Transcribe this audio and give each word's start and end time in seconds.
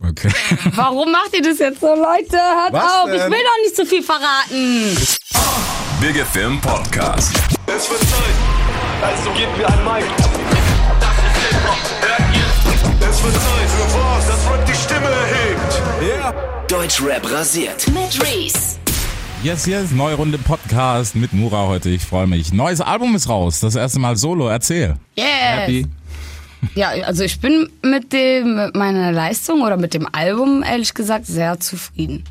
Okay. 0.00 0.30
Warum 0.74 1.12
macht 1.12 1.30
ihr 1.34 1.42
das 1.42 1.58
jetzt 1.58 1.80
so, 1.80 1.86
Leute? 1.94 2.36
Hört 2.36 2.72
Was 2.72 2.84
auf, 2.84 3.08
ich 3.12 3.20
denn? 3.20 3.30
will 3.30 3.38
doch 3.38 3.62
nicht 3.62 3.76
zu 3.76 3.86
viel 3.86 4.02
verraten. 4.02 4.96
Big 6.00 6.16
FM 6.16 6.60
Podcast. 6.60 7.32
Es 7.66 7.88
wird 7.90 8.00
Zeit, 8.00 8.34
also 9.02 9.30
gebt 9.32 9.56
mir 9.56 9.66
ein 9.68 9.84
Mic. 9.84 10.04
Das 10.98 11.16
ist 11.16 11.46
Hip-Hop, 11.46 11.78
hört 12.00 12.34
ihr? 12.34 13.08
Es 13.08 13.22
wird 13.22 13.34
Zeit 13.34 13.68
für 13.68 13.98
was, 13.98 14.26
das 14.26 14.50
Rap 14.52 14.66
die 14.66 14.74
Stimme 14.74 15.08
erhebt. 15.08 16.70
Deutschrap 16.70 17.30
rasiert. 17.30 17.86
Mit 17.88 18.20
Reese. 18.22 18.78
Yes, 19.44 19.66
yes, 19.66 19.90
neue 19.90 20.14
Runde 20.14 20.38
Podcast 20.38 21.14
mit 21.16 21.32
Mura 21.32 21.66
heute. 21.66 21.90
Ich 21.90 22.02
freue 22.04 22.26
mich. 22.26 22.52
Neues 22.52 22.80
Album 22.80 23.14
ist 23.14 23.28
raus. 23.28 23.60
Das 23.60 23.74
erste 23.74 23.98
Mal 23.98 24.16
Solo. 24.16 24.48
Erzähl. 24.48 24.96
Yes. 25.16 25.26
Happy. 25.26 25.86
Ja, 26.74 26.90
also 27.06 27.24
ich 27.24 27.40
bin 27.40 27.68
mit 27.82 28.12
dem, 28.12 28.56
mit 28.56 28.76
meiner 28.76 29.12
Leistung 29.12 29.62
oder 29.62 29.76
mit 29.76 29.94
dem 29.94 30.06
Album, 30.12 30.62
ehrlich 30.62 30.94
gesagt, 30.94 31.26
sehr 31.26 31.58
zufrieden. 31.60 32.24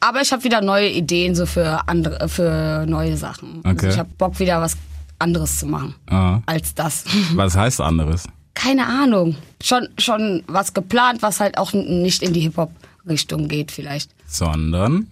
Aber 0.00 0.20
ich 0.20 0.32
habe 0.32 0.44
wieder 0.44 0.60
neue 0.60 0.88
Ideen 0.90 1.34
so 1.34 1.46
für 1.46 1.80
andere, 1.88 2.28
für 2.28 2.84
neue 2.86 3.16
Sachen. 3.16 3.60
Okay. 3.60 3.68
Also 3.70 3.88
ich 3.88 3.98
habe 3.98 4.08
Bock 4.18 4.38
wieder 4.38 4.60
was 4.60 4.76
anderes 5.18 5.58
zu 5.58 5.66
machen 5.66 5.94
Ah. 6.08 6.40
als 6.46 6.74
das. 6.74 7.04
Was 7.34 7.56
heißt 7.56 7.80
anderes? 7.80 8.24
Keine 8.54 8.86
Ahnung. 8.86 9.36
Schon, 9.62 9.88
schon 9.98 10.42
was 10.46 10.72
geplant, 10.74 11.20
was 11.22 11.40
halt 11.40 11.58
auch 11.58 11.72
nicht 11.74 12.22
in 12.22 12.32
die 12.32 12.40
Hip-Hop-Richtung 12.40 13.48
geht 13.48 13.70
vielleicht. 13.70 14.10
Sondern. 14.26 15.06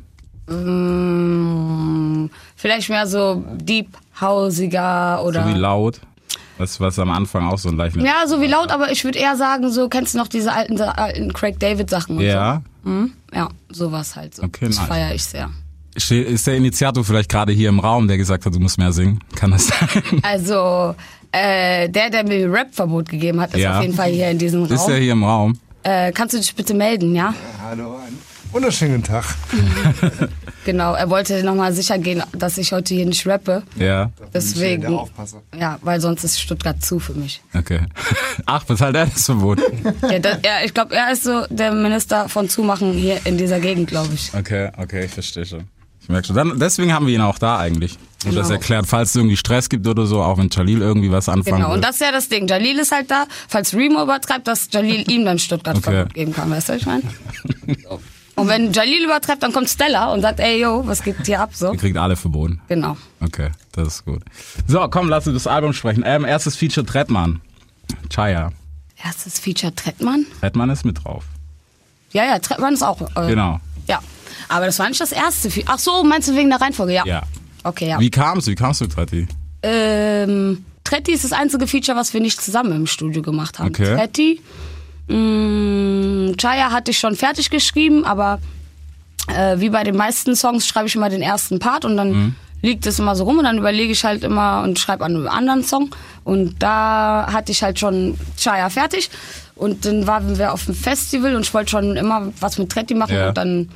Mm, 0.47 2.31
vielleicht 2.57 2.89
mehr 2.89 3.07
so 3.07 3.43
deep 3.57 3.89
hausiger 4.21 5.23
oder. 5.25 5.43
So 5.45 5.49
wie 5.55 5.59
laut. 5.59 6.01
Was, 6.59 6.79
was 6.81 6.99
am 6.99 7.11
Anfang 7.11 7.47
auch 7.49 7.59
so 7.59 7.69
ein 7.69 7.77
leicht. 7.77 7.97
ja, 7.97 8.27
so 8.27 8.41
wie 8.41 8.47
laut, 8.47 8.71
aber 8.71 8.93
ich 8.93 9.03
würde 9.05 9.19
eher 9.19 9.37
sagen, 9.37 9.71
so 9.71 9.89
kennst 9.89 10.15
du 10.15 10.19
noch 10.19 10.29
diese 10.29 10.53
alten, 10.53 10.81
alten 10.81 11.33
Craig 11.33 11.59
David 11.59 11.91
Sachen 11.91 12.19
und 12.19 12.23
Ja. 12.25 12.63
so. 12.85 12.91
Mhm. 12.91 13.13
Ja, 13.35 13.49
sowas 13.71 14.15
halt 14.15 14.35
so. 14.37 14.43
Okay, 14.45 14.67
das 14.69 14.77
nice. 14.79 14.87
feiere 14.89 15.15
ich 15.15 15.25
sehr. 15.25 15.51
Ist 15.97 16.47
der 16.47 16.57
Initiator 16.57 17.05
vielleicht 17.05 17.31
gerade 17.31 17.53
hier 17.53 17.69
im 17.69 17.79
Raum, 17.81 18.07
der 18.09 18.17
gesagt 18.19 18.45
hat, 18.47 18.55
du 18.55 18.59
musst 18.61 18.79
mehr 18.79 18.93
singen? 18.93 19.19
Kann 19.37 19.53
das 19.53 19.67
sein? 19.69 19.89
Also, 20.23 20.95
äh, 21.33 21.89
der, 21.89 22.11
der 22.11 22.25
mir 22.25 22.53
Rap-Verbot 22.53 23.09
gegeben 23.09 23.41
hat, 23.41 23.55
ist 23.55 23.61
Ja. 23.61 23.77
auf 23.79 23.83
jeden 23.83 23.95
Fall 23.95 24.11
hier 24.11 24.31
in 24.31 24.39
diesem 24.39 24.65
Ist 24.65 24.87
der 24.87 24.95
Raum. 24.95 25.03
hier 25.03 25.13
im 25.13 25.25
Raum? 25.25 25.59
Äh, 25.85 26.13
kannst 26.13 26.35
du 26.35 26.39
dich 26.39 26.55
bitte 26.55 26.75
melden, 26.75 27.15
ja? 27.15 27.35
Hallo, 27.63 27.97
einen 27.97 28.19
wunderschönen 28.53 29.03
Tag. 29.03 29.25
Genau, 30.65 30.95
er 30.95 31.11
wollte 31.11 31.43
nochmal 31.45 31.73
sicher 31.73 31.99
gehen, 31.99 32.23
dass 32.33 32.57
ich 32.59 32.73
heute 32.73 32.95
hier 32.95 33.07
nicht 33.07 33.27
rappe. 33.27 33.63
Ja. 33.77 34.11
Deswegen. 34.33 34.99
Ja, 35.59 35.79
weil 35.83 36.01
sonst 36.01 36.25
ist 36.25 36.41
Stuttgart 36.41 36.83
zu 36.85 36.99
für 36.99 37.13
mich. 37.15 37.41
Okay. 37.55 37.81
Ach, 38.47 38.65
was 38.67 38.81
halt 38.81 38.97
er 38.97 39.07
das 39.07 39.25
Verbot? 39.27 39.61
Ja, 40.11 40.19
das, 40.19 40.39
ja, 40.45 40.65
ich 40.65 40.73
glaube, 40.75 40.95
er 40.95 41.13
ist 41.13 41.25
so 41.25 41.45
der 41.51 41.73
Minister 41.73 42.29
von 42.29 42.49
Zumachen 42.49 42.93
hier 42.93 43.21
in 43.27 43.37
dieser 43.39 43.61
Gegend, 43.61 43.89
glaube 43.89 44.11
ich. 44.15 44.33
Okay, 44.35 44.71
okay, 44.79 45.05
ich 45.05 45.11
verstehe 45.11 45.45
schon. 45.45 45.65
Ich 46.01 46.09
merke 46.09 46.27
schon. 46.27 46.37
Dann, 46.37 46.59
deswegen 46.59 46.93
haben 46.93 47.07
wir 47.07 47.15
ihn 47.15 47.21
auch 47.21 47.39
da 47.39 47.59
eigentlich. 47.59 47.93
Und 48.25 48.31
Genau. 48.31 48.41
das 48.41 48.49
erklärt, 48.51 48.87
falls 48.87 49.11
es 49.11 49.17
irgendwie 49.17 49.37
Stress 49.37 49.69
gibt 49.69 49.87
oder 49.87 50.07
so, 50.07 50.23
auch 50.23 50.39
wenn 50.39 50.49
Jalil 50.51 50.81
irgendwie 50.81 51.11
was 51.11 51.29
anfangen 51.29 51.57
Genau, 51.59 51.69
will. 51.69 51.75
und 51.77 51.85
das 51.85 51.97
ist 51.97 52.01
ja 52.01 52.11
das 52.13 52.29
Ding. 52.31 52.47
Jalil 52.49 52.79
ist 52.79 52.91
halt 52.91 53.11
da, 53.11 53.27
falls 53.49 53.75
Remo 53.75 54.03
übertreibt, 54.03 54.47
dass 54.49 54.69
Jalil 54.73 55.11
ihm 55.11 55.27
dann 55.27 55.39
Stuttgart 55.39 55.77
Okay. 55.77 56.07
Geben 56.15 56.33
kann, 56.33 56.51
weißt 56.51 56.71
du, 56.71 56.73
was 56.73 56.81
ich 56.81 56.87
meine? 56.87 57.03
Und 58.37 58.49
wenn 58.49 58.73
Jalil 58.73 59.05
übertreibt, 59.05 59.43
dann 59.43 59.53
kommt 59.53 59.69
Stella 59.71 60.13
und 60.13 60.21
sagt, 60.21 60.41
ey, 60.41 60.61
yo, 60.61 60.83
was 60.87 61.03
geht 61.03 61.17
hier 61.25 61.41
ab, 61.41 61.51
so? 61.55 61.73
Ihr 61.73 61.79
kriegt 61.79 61.97
alle 61.97 62.17
verboten. 62.17 62.61
Genau. 62.69 62.97
Okay, 63.21 63.51
das 63.73 63.89
ist 63.89 64.05
gut. 64.05 64.23
So, 64.67 64.87
komm, 64.89 65.09
lass 65.09 65.27
uns 65.27 65.35
das 65.45 65.47
Album 65.47 65.73
sprechen. 65.73 66.03
Ähm, 66.05 66.25
erstes 66.25 66.57
Feature 66.57 66.85
Trettmann. 66.85 67.41
Chaya. 68.13 68.51
Erstes 69.05 69.39
Feature 69.39 69.75
Trettmann? 69.75 70.27
Trettmann 70.41 70.71
ist 70.71 70.85
mit 70.85 71.05
drauf. 71.05 71.25
Ja, 72.13 72.25
ja, 72.25 72.39
Trettmann 72.39 72.75
ist 72.75 72.83
auch. 72.83 73.01
Äh, 73.17 73.29
Genau. 73.29 73.61
Ja. 73.87 74.01
Aber 74.49 74.67
das 74.67 74.79
war 74.79 74.89
nicht 74.89 75.01
das 75.01 75.13
erste 75.13 75.51
Feature. 75.51 75.73
Ach 75.75 75.79
so, 75.79 76.03
meinst 76.03 76.29
du 76.29 76.35
wegen 76.37 76.51
der 76.51 76.61
Reihenfolge? 76.61 76.93
Ja. 76.95 77.05
Ja. 77.07 77.23
Okay, 77.63 77.89
ja. 77.89 78.01
Wie 78.01 78.11
kam's? 78.11 78.47
Wie 78.47 78.55
kamst 78.55 78.81
du, 78.81 78.87
Tretti? 78.87 79.27
Ähm, 79.63 80.65
Tretti 80.85 81.13
ist 81.13 81.25
das 81.25 81.33
einzige 81.33 81.67
Feature, 81.67 81.97
was 81.97 82.13
wir 82.13 82.21
nicht 82.21 82.41
zusammen 82.41 82.73
im 82.73 82.87
Studio 82.87 83.23
gemacht 83.23 83.59
haben. 83.59 83.69
Okay. 83.69 83.95
Tretti. 83.95 84.41
Mh, 85.09 86.35
Chaya 86.37 86.71
hatte 86.73 86.91
ich 86.91 86.99
schon 86.99 87.17
fertig 87.17 87.51
geschrieben, 87.51 88.05
aber 88.05 88.39
äh, 89.29 89.59
wie 89.59 89.71
bei 89.71 89.85
den 89.85 89.97
meisten 89.97 90.35
Songs 90.37 90.67
schreibe 90.67 90.87
ich 90.89 90.95
immer 90.95 91.09
den 91.11 91.23
ersten 91.23 91.59
Part 91.59 91.85
und 91.85 91.97
dann 91.97 92.11
Mhm. 92.13 92.35
liegt 92.63 92.87
es 92.87 92.99
immer 92.99 93.15
so 93.17 93.25
rum 93.25 93.39
und 93.39 93.45
dann 93.45 93.59
überlege 93.59 93.93
ich 93.93 94.05
halt 94.05 94.25
immer 94.25 94.63
und 94.63 94.79
schreibe 94.79 95.05
an 95.05 95.15
einem 95.15 95.29
anderen 95.29 95.65
Song. 95.65 95.91
Und 96.25 96.63
da 96.63 97.29
hatte 97.33 97.53
ich 97.53 97.63
halt 97.63 97.79
schon 97.79 98.17
Chaya 98.39 98.71
fertig. 98.71 99.11
Und 99.57 99.85
dann 99.85 100.07
waren 100.07 100.37
wir 100.39 100.53
auf 100.53 100.65
dem 100.65 100.75
Festival 100.75 101.37
und 101.37 101.43
ich 101.43 101.55
wollte 101.55 101.71
schon 101.71 101.97
immer 101.97 102.33
was 102.41 102.59
mit 102.59 102.71
Tretti 102.73 102.95
machen 102.95 103.15
Ja. 103.15 103.29
und 103.29 103.37
dann 103.39 103.69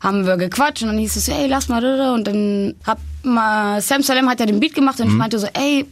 haben 0.00 0.26
wir 0.26 0.36
gequatscht 0.36 0.82
und 0.82 0.88
dann 0.90 0.98
hieß 0.98 1.16
es, 1.16 1.28
ey, 1.28 1.46
lass 1.48 1.68
mal, 1.68 2.12
und 2.12 2.24
dann 2.26 2.74
hab 2.86 2.98
mal, 3.22 3.80
Sam 3.80 4.02
Salem 4.02 4.28
hat 4.28 4.38
ja 4.38 4.46
den 4.46 4.60
Beat 4.60 4.74
gemacht 4.74 5.00
und 5.00 5.06
Mhm. 5.06 5.12
ich 5.12 5.18
meinte 5.18 5.38
so, 5.38 5.48
ey, 5.54 5.86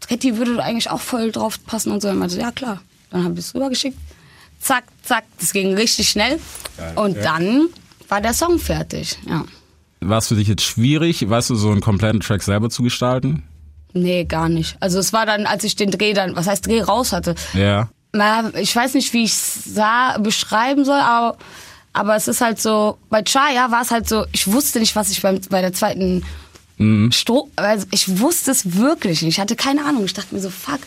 Tretti 0.00 0.36
würde 0.36 0.60
eigentlich 0.62 0.90
auch 0.90 1.00
voll 1.00 1.30
drauf 1.30 1.58
passen 1.64 1.92
und 1.92 2.02
so. 2.02 2.08
Und 2.08 2.14
er 2.16 2.18
meinte 2.18 2.38
ja 2.40 2.50
klar. 2.50 2.80
Dann 3.10 3.22
habe 3.24 3.34
ich 3.34 3.40
es 3.46 3.54
rübergeschickt. 3.54 3.96
Zack, 4.62 4.84
zack, 5.02 5.24
das 5.40 5.52
ging 5.52 5.74
richtig 5.74 6.08
schnell. 6.08 6.38
und 6.94 7.16
dann 7.16 7.68
war 8.08 8.20
der 8.20 8.32
Song 8.34 8.58
fertig, 8.58 9.18
ja. 9.26 9.44
War 10.00 10.18
es 10.18 10.28
für 10.28 10.34
dich 10.34 10.48
jetzt 10.48 10.62
schwierig, 10.62 11.28
weißt 11.28 11.50
du, 11.50 11.54
so 11.54 11.70
einen 11.70 11.80
kompletten 11.80 12.20
Track 12.20 12.42
selber 12.42 12.70
zu 12.70 12.82
gestalten? 12.82 13.42
Nee, 13.92 14.24
gar 14.24 14.48
nicht. 14.48 14.76
Also 14.80 14.98
es 14.98 15.12
war 15.12 15.26
dann, 15.26 15.46
als 15.46 15.64
ich 15.64 15.76
den 15.76 15.90
Dreh 15.90 16.12
dann, 16.12 16.34
was 16.34 16.46
heißt 16.46 16.66
Dreh 16.66 16.80
raus 16.80 17.12
hatte, 17.12 17.34
Ja. 17.54 17.88
Na, 18.14 18.50
ich 18.56 18.76
weiß 18.76 18.92
nicht, 18.94 19.12
wie 19.14 19.24
ich 19.24 19.34
sah, 19.34 20.18
beschreiben 20.18 20.84
soll, 20.84 21.00
aber, 21.00 21.38
aber 21.94 22.14
es 22.14 22.28
ist 22.28 22.42
halt 22.42 22.60
so, 22.60 22.98
bei 23.08 23.22
Chaya 23.22 23.70
war 23.70 23.80
es 23.82 23.90
halt 23.90 24.06
so, 24.06 24.26
ich 24.32 24.46
wusste 24.52 24.80
nicht, 24.80 24.94
was 24.96 25.10
ich 25.10 25.22
beim, 25.22 25.40
bei 25.48 25.60
der 25.62 25.72
zweiten 25.72 26.22
Stro 27.10 27.48
also 27.54 27.86
ich 27.92 28.18
wusste 28.18 28.50
es 28.50 28.76
wirklich 28.76 29.22
nicht. 29.22 29.34
Ich 29.36 29.40
hatte 29.40 29.54
keine 29.54 29.84
Ahnung. 29.84 30.04
Ich 30.04 30.14
dachte 30.14 30.34
mir 30.34 30.40
so, 30.40 30.50
fuck. 30.50 30.80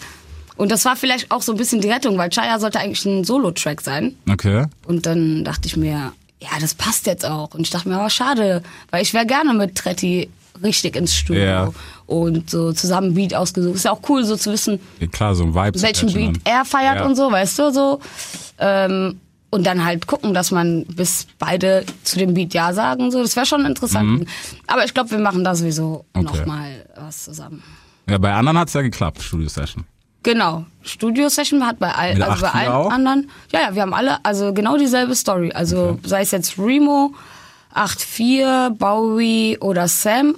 Und 0.57 0.71
das 0.71 0.85
war 0.85 0.95
vielleicht 0.95 1.31
auch 1.31 1.41
so 1.41 1.51
ein 1.51 1.57
bisschen 1.57 1.81
die 1.81 1.89
Rettung, 1.89 2.17
weil 2.17 2.29
Chaya 2.29 2.59
sollte 2.59 2.79
eigentlich 2.79 3.05
ein 3.05 3.23
Solo-Track 3.23 3.81
sein. 3.81 4.15
Okay. 4.29 4.65
Und 4.87 5.05
dann 5.05 5.43
dachte 5.43 5.67
ich 5.67 5.75
mir, 5.77 6.13
ja, 6.41 6.49
das 6.61 6.73
passt 6.73 7.07
jetzt 7.07 7.25
auch. 7.25 7.53
Und 7.53 7.61
ich 7.61 7.69
dachte 7.71 7.89
mir, 7.89 7.95
aber 7.97 8.09
schade, 8.09 8.63
weil 8.91 9.01
ich 9.01 9.13
wäre 9.13 9.25
gerne 9.25 9.53
mit 9.53 9.75
Tretti 9.75 10.29
richtig 10.63 10.95
ins 10.95 11.13
Studio 11.13 11.43
Ja. 11.43 11.71
und 12.05 12.49
so 12.49 12.71
zusammen 12.71 13.13
Beat 13.15 13.33
ausgesucht. 13.33 13.75
Ist 13.75 13.83
ja 13.85 13.91
auch 13.91 13.99
cool, 14.07 14.23
so 14.23 14.37
zu 14.37 14.51
wissen, 14.53 14.79
Ja, 15.01 15.07
klar, 15.07 15.35
so 15.35 15.43
ein 15.43 15.53
Vibe. 15.53 15.81
welchen 15.81 16.13
Beat 16.13 16.37
er 16.45 16.63
feiert 16.63 16.97
Ja. 16.97 17.05
und 17.05 17.15
so, 17.15 17.29
weißt 17.29 17.59
du, 17.59 17.71
so. 17.73 17.99
Ähm, 18.59 19.19
und 19.49 19.65
dann 19.65 19.83
halt 19.85 20.07
gucken, 20.07 20.33
dass 20.33 20.51
man 20.51 20.85
bis 20.85 21.27
beide 21.39 21.85
zu 22.03 22.17
dem 22.19 22.33
Beat 22.33 22.53
Ja 22.53 22.73
sagen, 22.73 23.11
so. 23.11 23.21
Das 23.21 23.35
wäre 23.35 23.45
schon 23.45 23.65
interessant. 23.65 24.27
Aber 24.67 24.85
ich 24.85 24.93
glaube, 24.93 25.11
wir 25.11 25.19
machen 25.19 25.43
da 25.43 25.55
sowieso 25.55 26.05
Mhm. 26.15 26.25
Okay. 26.27 26.37
noch 26.39 26.45
mal 26.45 26.85
was 26.95 27.25
zusammen. 27.25 27.61
Ja, 28.09 28.17
bei 28.17 28.33
anderen 28.33 28.57
hat's 28.57 28.73
ja 28.73 28.81
geklappt, 28.81 29.21
Studio 29.21 29.49
Session. 29.49 29.83
Genau. 30.25 30.65
Studio-Session 30.81 31.65
hat 31.67 31.77
bei, 31.77 31.91
all, 31.93 32.21
also 32.21 32.41
bei 32.41 32.49
8-4 32.49 32.53
allen 32.55 32.71
auch? 32.71 32.89
anderen. 32.89 33.29
Ja, 33.51 33.61
ja, 33.61 33.75
wir 33.75 33.83
haben 33.83 33.93
alle, 33.93 34.17
also 34.25 34.53
genau 34.53 34.75
dieselbe 34.75 35.13
Story. 35.13 35.51
Also 35.53 35.99
sei 36.03 36.21
es 36.21 36.31
jetzt 36.31 36.57
Remo, 36.57 37.13
8-4, 37.75 38.71
Bowie 38.71 39.59
oder 39.59 39.87
Sam. 39.87 40.35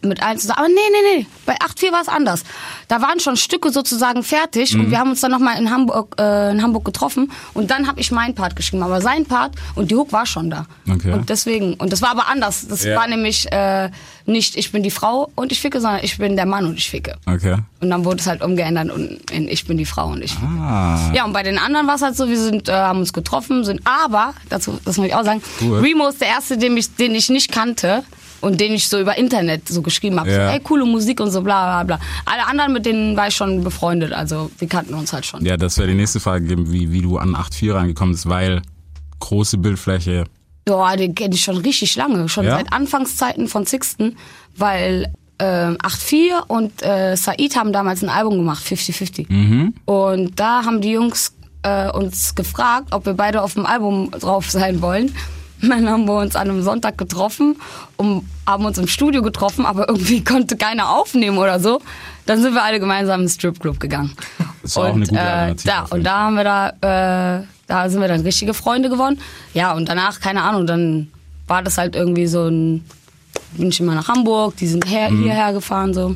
Mit 0.00 0.22
allen 0.22 0.38
zusammen. 0.38 0.58
Aber 0.60 0.68
nee, 0.68 0.74
nee, 0.92 1.18
nee. 1.20 1.26
Bei 1.44 1.54
8-4 1.56 1.90
war 1.92 2.00
es 2.02 2.08
anders. 2.08 2.44
Da 2.86 3.02
waren 3.02 3.18
schon 3.18 3.36
Stücke 3.36 3.70
sozusagen 3.72 4.22
fertig 4.22 4.74
Mhm. 4.74 4.80
und 4.80 4.90
wir 4.92 4.98
haben 5.00 5.10
uns 5.10 5.20
dann 5.20 5.30
nochmal 5.32 5.58
in 5.58 5.70
Hamburg, 5.70 6.14
äh, 6.20 6.52
in 6.52 6.62
Hamburg 6.62 6.84
getroffen 6.84 7.32
und 7.54 7.70
dann 7.72 7.88
habe 7.88 8.00
ich 8.00 8.12
meinen 8.12 8.34
Part 8.34 8.54
geschrieben. 8.54 8.82
Aber 8.84 9.00
sein 9.00 9.24
Part 9.26 9.56
und 9.74 9.90
die 9.90 9.96
Hook 9.96 10.12
war 10.12 10.24
schon 10.24 10.50
da. 10.50 10.66
Okay. 10.88 11.12
Und 11.12 11.28
deswegen, 11.30 11.74
und 11.74 11.92
das 11.92 12.00
war 12.00 12.10
aber 12.10 12.28
anders. 12.28 12.66
Das 12.68 12.84
Ja. 12.84 12.94
war 12.96 13.08
nämlich 13.08 13.50
äh, 13.50 13.90
nicht 14.26 14.56
ich 14.56 14.70
bin 14.72 14.82
die 14.82 14.90
Frau 14.90 15.30
und 15.34 15.50
ich 15.52 15.60
ficke, 15.60 15.80
sondern 15.80 16.04
ich 16.04 16.16
bin 16.18 16.36
der 16.36 16.46
Mann 16.46 16.64
und 16.66 16.76
ich 16.78 16.88
ficke. 16.90 17.16
Okay. 17.26 17.56
Und 17.80 17.90
dann 17.90 18.04
wurde 18.04 18.18
es 18.20 18.26
halt 18.26 18.42
umgeändert 18.42 18.90
und 18.90 19.30
in 19.32 19.48
ich 19.48 19.66
bin 19.66 19.78
die 19.78 19.84
Frau 19.86 20.08
und 20.08 20.22
ich. 20.22 20.36
Ah. 20.38 21.10
Ja, 21.14 21.24
und 21.24 21.32
bei 21.32 21.42
den 21.42 21.58
anderen 21.58 21.86
war 21.88 21.94
es 21.96 22.02
halt 22.02 22.16
so, 22.16 22.28
wir 22.28 22.38
sind, 22.38 22.68
äh, 22.68 22.72
haben 22.72 23.00
uns 23.00 23.12
getroffen, 23.12 23.64
sind 23.64 23.80
aber, 23.84 24.34
dazu, 24.48 24.78
das 24.84 24.96
muss 24.96 25.06
ich 25.06 25.14
auch 25.14 25.24
sagen, 25.24 25.42
Cool. 25.60 25.80
Remo 25.80 26.08
ist 26.08 26.20
der 26.20 26.28
erste, 26.28 26.56
den 26.58 26.76
ich, 26.76 26.94
den 26.96 27.14
ich 27.14 27.28
nicht 27.30 27.50
kannte 27.50 28.04
und 28.40 28.60
den 28.60 28.72
ich 28.72 28.88
so 28.88 28.98
über 29.00 29.16
Internet 29.18 29.68
so 29.68 29.82
geschrieben 29.82 30.18
habe. 30.20 30.30
Ja. 30.30 30.48
So, 30.48 30.52
ey, 30.54 30.60
coole 30.60 30.84
Musik 30.84 31.20
und 31.20 31.30
so, 31.30 31.42
bla 31.42 31.82
bla 31.82 31.96
bla. 31.96 32.06
Alle 32.24 32.46
anderen, 32.46 32.72
mit 32.72 32.86
denen 32.86 33.16
war 33.16 33.28
ich 33.28 33.34
schon 33.34 33.64
befreundet, 33.64 34.12
also 34.12 34.50
wir 34.58 34.68
kannten 34.68 34.94
uns 34.94 35.12
halt 35.12 35.26
schon. 35.26 35.44
Ja, 35.44 35.56
das 35.56 35.78
wäre 35.78 35.88
die 35.88 35.94
nächste 35.94 36.20
Frage 36.20 36.46
geben, 36.46 36.72
wie, 36.72 36.92
wie 36.92 37.02
du 37.02 37.18
an 37.18 37.34
8.4 37.34 37.74
reingekommen 37.74 38.14
bist, 38.14 38.28
weil 38.28 38.62
große 39.20 39.58
Bildfläche. 39.58 40.24
Ja, 40.68 40.96
den 40.96 41.14
kenne 41.14 41.34
ich 41.34 41.42
schon 41.42 41.56
richtig 41.56 41.96
lange, 41.96 42.28
schon 42.28 42.44
Ja? 42.44 42.56
seit 42.56 42.72
Anfangszeiten 42.72 43.48
von 43.48 43.64
Sixten, 43.66 44.16
weil 44.56 45.12
ähm, 45.38 45.76
8-4 45.78 46.46
und 46.48 46.82
äh, 46.82 47.16
Said 47.16 47.56
haben 47.56 47.72
damals 47.72 48.02
ein 48.02 48.08
Album 48.08 48.36
gemacht, 48.38 48.64
50-50. 48.66 49.32
Mhm. 49.32 49.74
Und 49.84 50.38
da 50.38 50.64
haben 50.64 50.80
die 50.80 50.90
Jungs 50.90 51.32
äh, 51.62 51.90
uns 51.90 52.34
gefragt, 52.34 52.88
ob 52.92 53.06
wir 53.06 53.14
beide 53.14 53.42
auf 53.42 53.54
dem 53.54 53.66
Album 53.66 54.10
drauf 54.10 54.50
sein 54.50 54.82
wollen. 54.82 55.14
Dann 55.62 55.88
haben 55.88 56.04
wir 56.06 56.18
uns 56.20 56.36
an 56.36 56.48
einem 56.50 56.62
Sonntag 56.62 56.96
getroffen 56.98 57.56
und 57.96 58.24
haben 58.46 58.64
uns 58.64 58.78
im 58.78 58.86
Studio 58.86 59.22
getroffen, 59.22 59.66
aber 59.66 59.88
irgendwie 59.88 60.22
konnte 60.24 60.56
keiner 60.56 60.90
aufnehmen 60.90 61.38
oder 61.38 61.58
so. 61.60 61.80
Dann 62.26 62.40
sind 62.42 62.54
wir 62.54 62.62
alle 62.62 62.78
gemeinsam 62.80 63.22
ins 63.22 63.34
Stripclub 63.34 63.80
gegangen. 63.80 64.12
Ist 64.62 64.76
auch 64.76 64.84
eine 64.94 65.06
gute 65.06 65.18
äh, 65.18 65.54
da, 65.64 65.82
und 65.90 66.04
da 66.04 66.18
haben 66.24 66.34
wir 66.36 66.44
da, 66.44 67.40
äh, 67.40 67.44
da 67.66 67.88
sind 67.88 68.00
wir 68.00 68.08
dann 68.08 68.20
richtige 68.20 68.54
Freunde 68.54 68.88
geworden. 68.90 69.18
Ja, 69.54 69.72
und 69.72 69.88
danach, 69.88 70.20
keine 70.20 70.42
Ahnung, 70.42 70.66
dann 70.66 71.08
war 71.46 71.62
das 71.62 71.78
halt 71.78 71.96
irgendwie 71.96 72.26
so 72.26 72.46
ein, 72.48 72.84
bin 73.56 73.68
ich 73.68 73.80
immer 73.80 73.94
nach 73.94 74.08
Hamburg, 74.08 74.56
die 74.56 74.66
sind 74.66 74.86
her, 74.88 75.10
Mhm. 75.10 75.22
hierher 75.22 75.52
gefahren, 75.54 75.94
so. 75.94 76.14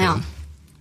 Ja. 0.00 0.20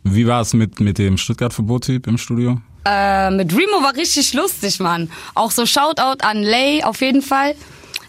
Wie 0.03 0.27
war 0.27 0.41
es 0.41 0.53
mit, 0.53 0.79
mit 0.79 0.97
dem 0.97 1.17
Stuttgart-Verbot-Typ 1.17 2.07
im 2.07 2.17
Studio? 2.17 2.61
Äh, 2.85 3.31
mit 3.31 3.51
Remo 3.51 3.83
war 3.83 3.95
richtig 3.95 4.33
lustig, 4.33 4.79
Mann. 4.79 5.11
Auch 5.35 5.51
so 5.51 5.65
Shoutout 5.65 6.23
an 6.23 6.43
Lay 6.43 6.83
auf 6.83 7.01
jeden 7.01 7.21
Fall. 7.21 7.55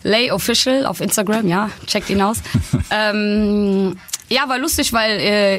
Lay 0.03 0.31
Official 0.31 0.87
auf 0.87 1.01
Instagram, 1.01 1.47
ja, 1.47 1.71
checkt 1.87 2.09
ihn 2.11 2.23
aus. 2.23 2.39
ähm, 2.91 3.99
ja, 4.29 4.49
war 4.49 4.59
lustig, 4.59 4.93
weil 4.93 5.11
äh, 5.21 5.57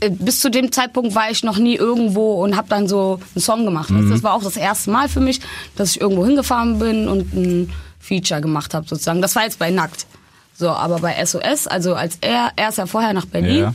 äh, 0.00 0.10
bis 0.10 0.40
zu 0.40 0.50
dem 0.50 0.70
Zeitpunkt 0.70 1.14
war 1.14 1.30
ich 1.30 1.42
noch 1.42 1.58
nie 1.58 1.74
irgendwo 1.74 2.42
und 2.42 2.56
habe 2.56 2.68
dann 2.68 2.86
so 2.86 3.18
einen 3.34 3.42
Song 3.42 3.64
gemacht. 3.64 3.90
du? 3.90 4.08
Das 4.08 4.22
war 4.22 4.34
auch 4.34 4.42
das 4.42 4.56
erste 4.56 4.90
Mal 4.90 5.08
für 5.08 5.20
mich, 5.20 5.40
dass 5.76 5.90
ich 5.90 6.00
irgendwo 6.00 6.24
hingefahren 6.24 6.78
bin 6.78 7.08
und 7.08 7.32
ein 7.34 7.72
Feature 7.98 8.40
gemacht 8.40 8.74
habe 8.74 8.86
sozusagen. 8.86 9.22
Das 9.22 9.34
war 9.34 9.44
jetzt 9.44 9.58
bei 9.58 9.70
Nackt. 9.70 10.06
So, 10.54 10.70
aber 10.70 10.98
bei 10.98 11.24
SOS, 11.24 11.66
also 11.66 11.94
als 11.94 12.18
er, 12.20 12.52
er 12.56 12.68
ist 12.68 12.78
ja 12.78 12.86
vorher 12.86 13.12
nach 13.12 13.26
Berlin. 13.26 13.74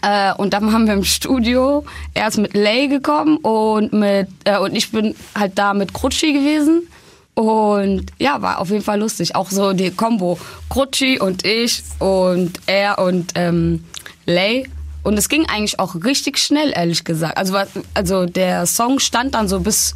Äh, 0.00 0.32
und 0.34 0.52
dann 0.54 0.72
haben 0.72 0.86
wir 0.86 0.94
im 0.94 1.04
Studio, 1.04 1.84
er 2.14 2.28
ist 2.28 2.38
mit 2.38 2.54
Lay 2.54 2.88
gekommen 2.88 3.36
und 3.38 3.92
mit 3.92 4.28
äh, 4.44 4.58
und 4.58 4.74
ich 4.74 4.90
bin 4.90 5.14
halt 5.38 5.58
da 5.58 5.74
mit 5.74 5.92
Krutschi 5.92 6.32
gewesen. 6.32 6.88
Und 7.34 8.06
ja, 8.18 8.42
war 8.42 8.58
auf 8.58 8.70
jeden 8.70 8.82
Fall 8.82 9.00
lustig. 9.00 9.36
Auch 9.36 9.50
so 9.50 9.72
die 9.72 9.90
Kombo 9.90 10.38
Krutschi 10.68 11.18
und 11.18 11.46
ich 11.46 11.82
und 11.98 12.60
er 12.66 12.98
und 12.98 13.32
ähm, 13.36 13.84
Lay. 14.26 14.68
Und 15.02 15.18
es 15.18 15.28
ging 15.28 15.46
eigentlich 15.48 15.78
auch 15.78 15.94
richtig 16.04 16.38
schnell, 16.38 16.72
ehrlich 16.74 17.04
gesagt. 17.04 17.36
Also, 17.36 17.56
also 17.94 18.26
der 18.26 18.66
Song 18.66 18.98
stand 19.00 19.34
dann 19.34 19.48
so 19.48 19.60
bis 19.60 19.94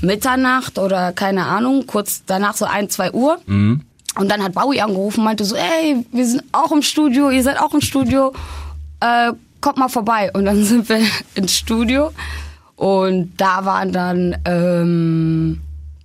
Mitternacht 0.00 0.78
oder 0.78 1.12
keine 1.12 1.46
Ahnung, 1.46 1.86
kurz 1.86 2.24
danach 2.26 2.54
so 2.54 2.66
ein, 2.66 2.90
zwei 2.90 3.12
Uhr. 3.12 3.38
Und 4.16 4.28
dann 4.28 4.42
hat 4.42 4.52
Bowie 4.52 4.80
angerufen 4.80 5.20
und 5.20 5.24
meinte 5.24 5.44
so, 5.44 5.56
ey, 5.56 6.04
wir 6.12 6.26
sind 6.26 6.44
auch 6.52 6.72
im 6.72 6.82
Studio, 6.82 7.30
ihr 7.30 7.42
seid 7.42 7.58
auch 7.60 7.72
im 7.72 7.80
Studio, 7.80 8.32
äh, 9.04 9.32
kommt 9.60 9.76
mal 9.78 9.88
vorbei. 9.88 10.30
Und 10.32 10.44
dann 10.46 10.64
sind 10.70 10.88
wir 10.88 11.00
ins 11.34 11.52
Studio 11.56 12.10
und 12.76 13.32
da 13.36 13.64
waren 13.64 13.92
dann 13.92 14.36
ähm, 14.44 15.60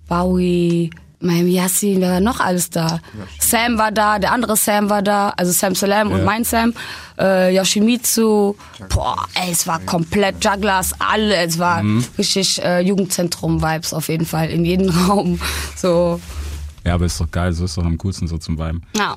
Bowie, 0.08 0.90
Miami 1.22 1.50
Yassin, 1.52 2.00
wer 2.00 2.12
war 2.12 2.20
noch 2.20 2.40
alles 2.40 2.70
da? 2.70 2.98
Sam 3.38 3.76
war 3.76 3.92
da, 3.92 4.18
der 4.18 4.32
andere 4.32 4.56
Sam 4.56 4.88
war 4.88 5.02
da, 5.02 5.30
also 5.36 5.52
Sam 5.52 5.74
Salam 5.74 6.10
und 6.12 6.18
Ja. 6.20 6.24
mein 6.24 6.44
Sam, 6.44 6.72
äh, 7.18 7.54
Yoshimitsu, 7.54 8.54
boah, 8.88 9.26
ey, 9.34 9.50
es 9.52 9.66
war 9.66 9.80
komplett 9.80 10.42
Jugglers, 10.42 10.94
alle, 10.98 11.36
es 11.36 11.58
war 11.58 11.82
richtig 12.16 12.62
äh, 12.64 12.80
Jugendzentrum-Vibes 12.80 13.92
auf 13.92 14.08
jeden 14.08 14.24
Fall 14.24 14.48
in 14.48 14.64
jedem 14.64 14.88
Raum, 15.08 15.38
so, 15.76 16.18
Ja, 16.86 16.94
aber 16.94 17.04
ist 17.04 17.20
doch 17.20 17.30
geil, 17.30 17.52
so 17.52 17.66
ist 17.66 17.76
doch 17.76 17.84
am 17.84 17.98
coolsten 17.98 18.26
so 18.26 18.38
zum 18.38 18.58
Viben. 18.58 18.82
ja. 18.96 19.16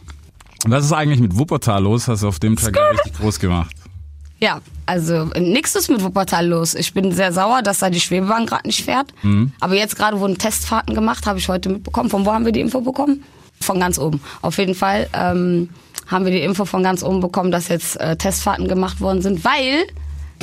Was 0.65 0.86
ist 0.86 0.94
eigentlich 0.94 1.19
mit 1.19 1.38
Wuppertal 1.38 1.83
los? 1.83 2.07
Hast 2.07 2.24
du 2.24 2.27
auf 2.27 2.39
dem 2.39 2.56
ja 2.56 2.88
richtig 2.88 3.13
groß 3.18 3.39
gemacht. 3.39 3.75
Ja, 4.39 4.62
also 4.86 5.25
nichts 5.38 5.75
ist 5.75 5.89
mit 5.89 6.04
Wuppertal 6.04 6.48
los. 6.48 6.75
Ich 6.75 6.94
bin 6.94 7.12
sehr 7.12 7.31
sauer, 7.31 7.62
dass 7.62 7.80
da 7.80 7.89
die 7.89 8.00
Schwebebahn 8.00 8.45
gerade 8.45 8.68
nicht 8.68 8.83
fährt. 8.83 9.13
Aber 9.60 9.75
jetzt 9.75 9.95
gerade 9.95 10.19
wurden 10.19 10.38
Testfahrten 10.38 10.95
gemacht, 10.95 11.25
habe 11.25 11.39
ich 11.39 11.48
heute 11.48 11.69
mitbekommen. 11.69 12.10
Von 12.10 12.25
wo 12.25 12.33
haben 12.33 12.45
wir 12.45 12.51
die 12.51 12.62
Info 12.62 12.81
bekommen? 12.81 13.24
Von 13.62 13.80
ganz 13.80 13.98
oben. 13.98 14.21
Auf 14.42 14.57
jeden 14.57 14.75
Fall 14.75 15.07
ähm, 15.13 15.69
haben 16.07 16.25
wir 16.25 16.31
die 16.31 16.42
Info 16.42 16.66
von 16.66 16.83
ganz 16.83 17.04
oben 17.04 17.21
bekommen, 17.21 17.51
dass 17.51 17.69
jetzt 17.69 18.00
äh, 18.00 18.18
Testfahrten 18.18 18.68
gemacht 18.68 19.00
worden 19.00 19.21
sind, 19.21 19.45
weil, 19.45 19.86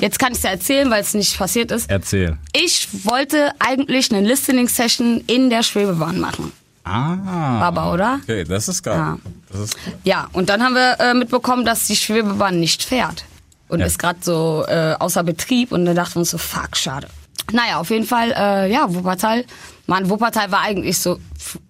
jetzt 0.01 0.19
kann 0.19 0.33
ich 0.33 0.39
es 0.39 0.45
ja 0.45 0.51
erzählen, 0.51 0.91
weil 0.91 1.03
es 1.03 1.13
nicht 1.13 1.37
passiert 1.37 1.71
ist. 1.71 1.91
Erzähl. 1.91 2.39
Ich 2.55 2.89
wollte 3.05 3.53
eigentlich 3.59 4.11
eine 4.13 4.27
Listening-Session 4.27 5.25
in 5.27 5.51
der 5.51 5.63
Schwebebahn 5.63 6.19
machen. 6.19 6.53
Ah. 6.85 7.61
Aber, 7.61 7.93
oder? 7.93 8.21
Okay, 8.23 8.45
das 8.45 8.69
ist 8.69 8.83
geil. 8.83 8.97
Ja. 8.97 9.19
Das 9.53 9.61
ist 9.61 9.77
Ja, 10.05 10.29
und 10.33 10.49
dann 10.49 10.63
haben 10.63 10.75
wir 10.75 10.99
äh, 10.99 11.15
mitbekommen, 11.15 11.65
dass 11.65 11.87
die 11.87 11.97
Schwebebahn 11.97 12.59
nicht 12.59 12.83
fährt. 12.83 13.25
Und 13.69 13.81
Ja. 13.81 13.87
ist 13.87 13.99
gerade 13.99 14.19
so 14.23 14.65
äh, 14.67 14.95
außer 14.99 15.23
Betrieb 15.23 15.73
und 15.73 15.85
dann 15.85 15.95
dachten 15.95 16.15
wir 16.17 16.21
uns 16.21 16.31
so, 16.31 16.39
fuck, 16.39 16.77
schade. 16.77 17.07
Naja, 17.53 17.79
auf 17.79 17.91
jeden 17.91 18.07
Fall, 18.07 18.33
äh, 18.37 18.73
ja, 18.73 18.93
Wuppertal. 18.93 19.45
Mann, 19.87 20.09
Wuppertal 20.09 20.51
war 20.53 20.61
eigentlich 20.63 20.99
so, 20.99 21.19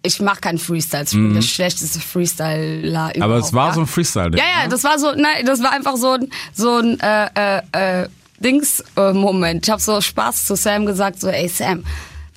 ich 0.03 0.21
mache 0.21 0.41
keinen 0.41 0.59
Freestyles, 0.59 1.13
ich 1.13 1.19
bin 1.19 1.33
der 1.35 1.43
schlechteste 1.43 2.01
Freestyler 2.01 2.83
überhaupt. 2.83 3.17
Mhm. 3.17 3.23
Aber 3.23 3.37
es 3.37 3.53
war 3.53 3.69
ja. 3.69 3.75
so 3.75 3.81
ein 3.81 3.87
Freestyle. 3.87 4.31
Ja, 4.37 4.45
ja, 4.63 4.69
das 4.69 4.85
war 4.85 4.99
so, 4.99 5.13
nein, 5.13 5.45
das 5.47 5.63
war 5.63 5.73
einfach 5.73 5.97
so 5.97 6.13
ein, 6.13 6.31
so 6.55 6.77
ein 6.79 7.01
äh, 7.01 7.59
äh, 7.59 8.03
äh, 8.03 8.09
Dings-Moment. 8.39 9.67
ich 9.67 9.71
habe 9.71 9.81
so 9.83 10.01
Spaß 10.01 10.47
zu 10.47 10.57
Sam 10.57 10.87
gesagt, 10.87 11.21
so, 11.21 11.29
ey 11.29 11.49
Sam, 11.49 11.85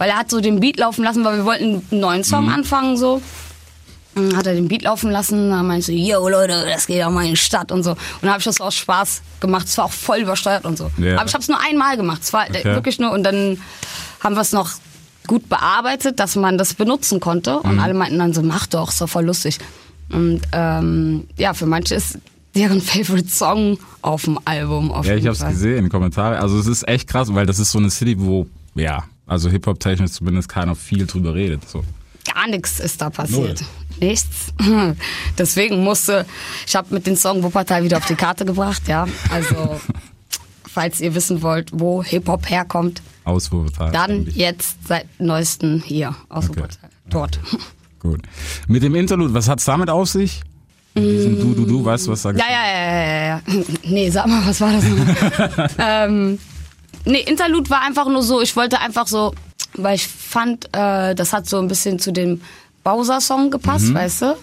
weil 0.04 0.10
er 0.10 0.18
hat 0.18 0.30
so 0.30 0.42
den 0.42 0.60
Beat 0.60 0.78
laufen 0.78 1.02
lassen, 1.06 1.24
weil 1.24 1.38
wir 1.38 1.46
wollten 1.46 1.82
einen 1.90 2.02
neuen 2.02 2.24
Song 2.26 2.48
Mhm. 2.48 2.54
anfangen, 2.56 2.98
so. 2.98 3.22
Dann 4.16 4.36
hat 4.36 4.46
er 4.48 4.54
den 4.54 4.68
Beat 4.68 4.82
laufen 4.82 5.10
lassen, 5.12 5.50
dann 5.50 5.66
meinte 5.66 5.94
ich 5.94 6.06
so, 6.06 6.14
yo 6.14 6.28
Leute, 6.28 6.66
das 6.70 6.88
geht 6.88 7.02
auch 7.04 7.10
mal 7.10 7.24
in 7.24 7.32
die 7.32 7.38
Stadt 7.38 7.72
und 7.72 7.84
so. 7.84 7.92
Und 7.92 7.98
dann 8.22 8.32
habe 8.32 8.40
ich 8.40 8.44
das 8.44 8.60
aus 8.60 8.76
Spaß 8.76 9.22
gemacht. 9.40 9.66
Es 9.66 9.78
war 9.78 9.86
auch 9.86 9.92
voll 9.94 10.18
übersteuert 10.20 10.66
und 10.66 10.78
so. 10.78 10.92
Ja. 10.98 11.16
Aber 11.20 11.26
ich 11.28 11.34
habe 11.34 11.42
es 11.42 11.48
nur 11.48 11.58
einmal 11.62 11.96
gemacht. 11.96 12.20
Es 12.22 12.34
war 12.34 12.46
Okay. 12.50 12.66
wirklich 12.66 13.00
nur 13.00 13.12
und 13.12 13.24
dann 13.24 13.58
haben 14.20 14.36
wir 14.36 14.42
es 14.42 14.52
noch 14.52 14.72
gut 15.26 15.48
bearbeitet, 15.48 16.20
dass 16.20 16.36
man 16.36 16.58
das 16.58 16.74
benutzen 16.74 17.22
konnte. 17.22 17.60
Mhm. 17.64 17.70
Und 17.70 17.80
alle 17.80 17.94
meinten 17.94 18.20
dann 18.20 18.34
so, 18.34 18.42
mach 18.44 18.68
doch, 18.68 18.90
ist 18.90 19.00
doch 19.00 19.08
voll 19.08 19.24
lustig. 19.26 19.58
Und 20.12 20.42
ähm, 20.52 21.28
ja, 21.38 21.54
für 21.54 21.66
manche 21.66 21.96
ist 21.96 22.18
deren 22.54 22.82
Favorite 22.82 23.30
Song 23.30 23.80
auf 24.02 24.24
dem 24.26 24.38
Album. 24.44 24.92
Auf 24.92 25.06
Ja, 25.06 25.16
ich 25.16 25.26
hab's 25.26 25.40
Fall. 25.40 25.54
gesehen, 25.54 25.88
Kommentare. 25.88 26.40
Also 26.40 26.60
es 26.60 26.68
ist 26.68 26.86
echt 26.90 27.08
krass, 27.08 27.34
weil 27.34 27.46
das 27.46 27.58
ist 27.58 27.72
so 27.72 27.80
eine 27.80 27.90
City, 27.90 28.16
wo, 28.20 28.46
ja, 28.76 29.06
also 29.28 29.50
Hip-Hop-technisch 29.50 30.12
zumindest 30.12 30.50
keiner 30.50 30.76
viel 30.76 31.06
drüber 31.06 31.34
redet. 31.34 31.68
So. 31.70 31.84
Gar 32.34 32.48
nichts 32.48 32.80
ist 32.80 33.02
da 33.02 33.10
passiert. 33.10 33.62
Null. 33.62 33.68
Nichts. 34.00 34.54
Deswegen 35.38 35.84
musste, 35.84 36.26
ich 36.68 36.76
habe 36.76 36.94
mit 36.94 37.06
dem 37.08 37.16
Song 37.16 37.44
Wuppertal 37.44 37.84
wieder 37.84 37.98
auf 37.98 38.06
die 38.06 38.16
Karte 38.16 38.44
gebracht, 38.46 38.88
ja. 38.88 39.08
Also, 39.32 39.80
falls 40.68 41.00
ihr 41.00 41.14
wissen 41.16 41.42
wollt, 41.42 41.70
wo 41.74 42.04
Hip-Hop 42.04 42.50
herkommt, 42.50 43.02
Aus 43.24 43.52
Wuppertal. 43.52 43.92
dann 43.92 44.12
eigentlich. 44.12 44.36
jetzt 44.36 44.88
seit 44.88 45.06
neuestem 45.20 45.82
hier 45.86 46.16
aus 46.30 46.50
Okay. 46.50 46.62
Wuppertal. 46.62 46.90
Dort. 47.10 47.40
Gut. 48.00 48.22
Mit 48.68 48.82
dem 48.84 48.96
Interlude, 48.96 49.34
was 49.34 49.48
hat's 49.48 49.66
damit 49.66 49.90
auf 49.90 50.10
sich? 50.10 50.42
Mit 50.96 51.06
diesem 51.06 51.40
Du, 51.40 51.54
Du, 51.54 51.66
Du, 51.66 51.86
weißt 51.86 52.08
du, 52.08 52.12
was 52.12 52.22
da 52.24 52.32
Ja, 52.32 52.38
ja, 52.50 52.68
ja, 52.68 53.04
ja, 53.04 53.26
ja. 53.28 53.42
Nee, 53.84 54.10
sag 54.10 54.28
mal, 54.28 54.46
was 54.46 54.60
war 54.62 54.74
das 54.74 54.84
noch? 54.84 55.70
ähm, 55.80 56.40
nee, 57.06 57.22
Interlude 57.22 57.70
war 57.70 57.82
einfach 57.82 58.08
nur 58.08 58.24
so, 58.24 58.42
ich 58.42 58.56
wollte 58.56 58.80
einfach 58.80 59.08
so, 59.08 59.34
weil 59.76 59.96
ich 59.96 60.08
fand, 60.08 60.66
äh, 60.76 61.16
das 61.16 61.34
hat 61.34 61.48
so 61.48 61.60
ein 61.60 61.68
bisschen 61.68 62.00
zu 62.00 62.12
dem 62.12 62.42
Bowser-Song 62.84 63.50
gepasst, 63.52 63.94
weißt 63.94 64.22
du? 64.24 64.36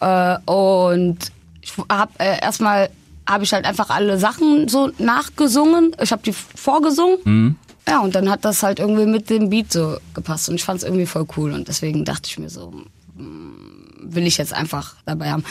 Äh, 0.00 0.38
und 0.50 1.18
ich 1.62 1.72
hab 1.88 2.20
äh, 2.20 2.40
erstmal 2.40 2.90
habe 3.28 3.44
ich 3.44 3.52
halt 3.52 3.64
einfach 3.64 3.90
alle 3.90 4.18
Sachen 4.18 4.68
so 4.68 4.90
nachgesungen. 4.98 5.94
Ich 6.02 6.10
habe 6.10 6.22
die 6.22 6.32
vorgesungen. 6.32 7.56
Ja, 7.88 8.00
und 8.00 8.14
dann 8.14 8.28
hat 8.28 8.44
das 8.44 8.62
halt 8.62 8.80
irgendwie 8.80 9.06
mit 9.06 9.30
dem 9.30 9.50
Beat 9.50 9.72
so 9.72 9.98
gepasst. 10.14 10.48
Und 10.48 10.56
ich 10.56 10.64
fand 10.64 10.78
es 10.78 10.84
irgendwie 10.84 11.06
voll 11.06 11.26
cool. 11.36 11.52
Und 11.52 11.68
deswegen 11.68 12.04
dachte 12.04 12.22
ich 12.28 12.38
mir 12.38 12.50
so, 12.50 12.72
will 13.16 14.26
ich 14.26 14.36
jetzt 14.38 14.52
einfach 14.52 14.96
dabei 15.06 15.30
haben. 15.30 15.44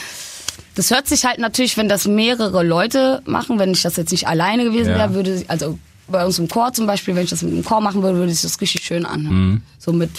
Das 0.74 0.90
hört 0.90 1.06
sich 1.08 1.24
halt 1.24 1.38
natürlich, 1.38 1.76
wenn 1.78 1.88
das 1.88 2.06
mehrere 2.06 2.62
Leute 2.62 3.22
machen, 3.24 3.58
wenn 3.58 3.70
ich 3.72 3.82
das 3.82 3.96
jetzt 3.96 4.10
nicht 4.12 4.28
alleine 4.28 4.64
gewesen 4.64 4.90
Ja. 4.90 4.98
wäre, 4.98 5.14
würde, 5.14 5.44
also 5.48 5.78
bei 6.10 6.24
uns 6.24 6.38
im 6.38 6.48
Chor 6.48 6.72
zum 6.72 6.86
Beispiel, 6.86 7.14
wenn 7.14 7.24
ich 7.24 7.30
das 7.30 7.42
mit 7.42 7.52
einem 7.52 7.64
Chor 7.64 7.80
machen 7.80 8.02
würde, 8.02 8.18
würde 8.18 8.32
ich 8.32 8.42
das 8.42 8.60
richtig 8.60 8.84
schön 8.84 9.06
anhören. 9.06 9.62
So 9.78 9.92
mit 9.92 10.10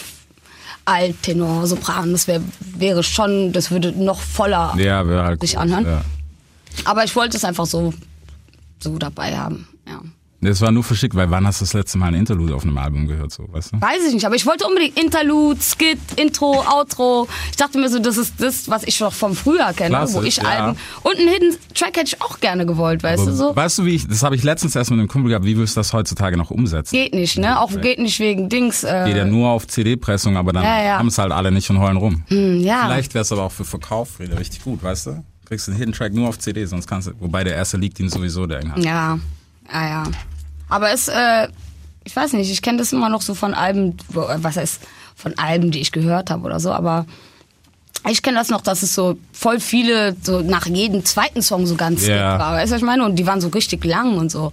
Alt, 0.85 1.21
Tenor, 1.21 1.67
Sopran, 1.67 2.11
das 2.11 2.27
wär, 2.27 2.41
wäre 2.77 3.03
schon, 3.03 3.51
das 3.53 3.69
würde 3.69 3.91
noch 3.91 4.19
voller 4.19 4.73
Ja, 4.77 5.05
halt 5.05 5.39
sich 5.41 5.55
cool. 5.55 5.61
anhören. 5.61 5.85
Ja. 5.85 6.01
Aber 6.85 7.03
ich 7.03 7.15
wollte 7.15 7.37
es 7.37 7.43
einfach 7.45 7.65
so, 7.65 7.93
so 8.79 8.97
dabei 8.97 9.37
haben, 9.37 9.67
ja. 9.87 9.99
Das 10.43 10.59
war 10.59 10.71
nur 10.71 10.83
verschickt, 10.83 11.13
weil 11.15 11.29
wann 11.29 11.45
hast 11.45 11.61
du 11.61 11.65
das 11.65 11.73
letzte 11.73 11.99
Mal 11.99 12.07
ein 12.07 12.15
Interlude 12.15 12.55
auf 12.55 12.63
einem 12.63 12.75
Album 12.79 13.05
gehört, 13.07 13.31
so, 13.31 13.45
weißt 13.51 13.73
du? 13.73 13.81
Weiß 13.81 14.03
ich 14.07 14.13
nicht, 14.15 14.25
aber 14.25 14.33
ich 14.35 14.45
wollte 14.47 14.65
unbedingt 14.65 14.99
Interlude, 14.99 15.59
Skit, 15.61 15.99
Intro, 16.15 16.63
Outro. 16.67 17.27
Ich 17.51 17.57
dachte 17.57 17.77
mir 17.79 17.89
so, 17.89 17.99
das 17.99 18.17
ist 18.17 18.33
das, 18.39 18.67
was 18.67 18.83
ich 18.83 18.99
noch 18.99 19.13
vom 19.13 19.35
Frühjahr 19.35 19.73
kenne, 19.73 19.89
Klassisch, 19.89 20.15
wo 20.15 20.23
ich 20.23 20.37
ja. 20.37 20.43
Alben. 20.43 20.79
Und 21.03 21.17
einen 21.19 21.27
Hidden 21.29 21.55
Track 21.75 21.95
hätte 21.97 22.15
ich 22.15 22.21
auch 22.23 22.39
gerne 22.39 22.65
gewollt, 22.65 23.03
weißt 23.03 23.27
du 23.27 23.31
so? 23.33 23.55
Weißt 23.55 23.77
du, 23.77 23.85
wie 23.85 23.93
ich, 23.95 24.07
das 24.07 24.23
habe 24.23 24.35
ich 24.35 24.41
letztens 24.43 24.75
erst 24.75 24.89
mit 24.89 24.99
einem 24.99 25.07
Kumpel 25.07 25.29
gehabt, 25.29 25.45
wie 25.45 25.55
willst 25.57 25.75
du 25.75 25.79
das 25.79 25.93
heutzutage 25.93 26.37
noch 26.37 26.49
umsetzen? 26.49 26.95
Geht 26.95 27.13
nicht, 27.13 27.37
ne? 27.37 27.59
Auch 27.59 27.69
geht 27.79 27.99
nicht 27.99 28.19
wegen 28.19 28.49
Dings. 28.49 28.83
Äh, 28.83 29.03
Geht 29.05 29.17
ja 29.17 29.25
nur 29.25 29.49
auf 29.51 29.67
CD-Pressung, 29.67 30.37
aber 30.37 30.53
dann 30.53 30.63
Ja, 30.63 30.83
ja. 30.83 30.97
haben 30.97 31.07
es 31.09 31.19
halt 31.19 31.31
alle 31.31 31.51
nicht 31.51 31.69
und 31.69 31.77
heulen 31.79 31.97
rum. 31.97 32.23
hm, 32.29 32.59
ja. 32.61 32.85
Vielleicht 32.85 33.13
wäre 33.13 33.21
es 33.21 33.31
aber 33.31 33.43
auch 33.43 33.51
für 33.51 33.63
Verkauf 33.65 34.19
wieder 34.19 34.39
richtig 34.39 34.63
gut, 34.63 34.81
weißt 34.81 35.05
du? 35.05 35.23
Kriegst 35.45 35.67
einen 35.69 35.77
Hidden 35.77 35.93
Track 35.93 36.13
nur 36.13 36.29
auf 36.29 36.39
CD, 36.39 36.65
sonst 36.65 36.87
kannst 36.87 37.09
du, 37.09 37.11
wobei 37.19 37.43
der 37.43 37.53
erste 37.55 37.77
liegt 37.77 37.99
ihn 37.99 38.09
sowieso, 38.09 38.47
der 38.47 38.59
hat. 38.67 38.83
Ja, 38.83 39.19
ja, 39.71 39.87
ja. 39.87 40.03
Aber 40.71 40.91
es, 40.91 41.09
äh, 41.09 41.47
ich 42.05 42.15
weiß 42.15 42.33
nicht, 42.33 42.49
ich 42.49 42.61
kenne 42.61 42.77
das 42.77 42.93
immer 42.93 43.09
noch 43.09 43.21
so 43.21 43.35
von 43.35 43.53
Alben, 43.53 43.97
äh, 44.13 44.37
was 44.37 44.55
heißt, 44.55 44.81
von 45.15 45.37
Alben, 45.37 45.69
die 45.69 45.81
ich 45.81 45.91
gehört 45.91 46.31
habe 46.31 46.43
oder 46.45 46.59
so, 46.59 46.71
aber 46.71 47.05
ich 48.09 48.23
kenne 48.23 48.37
das 48.37 48.49
noch, 48.49 48.61
dass 48.61 48.81
es 48.81 48.95
so 48.95 49.17
voll 49.31 49.59
viele, 49.59 50.15
so 50.23 50.41
nach 50.41 50.65
jedem 50.65 51.05
zweiten 51.05 51.41
Song 51.41 51.67
so 51.67 51.75
ganz. 51.75 52.01
Skit 52.01 52.09
war, 52.39 52.53
weißt 52.53 52.71
du, 52.71 52.75
was 52.75 52.81
ich 52.81 52.85
meine? 52.85 53.05
Und 53.05 53.17
die 53.17 53.27
waren 53.27 53.41
so 53.41 53.49
richtig 53.49 53.85
lang 53.85 54.17
und 54.17 54.31
so. 54.31 54.51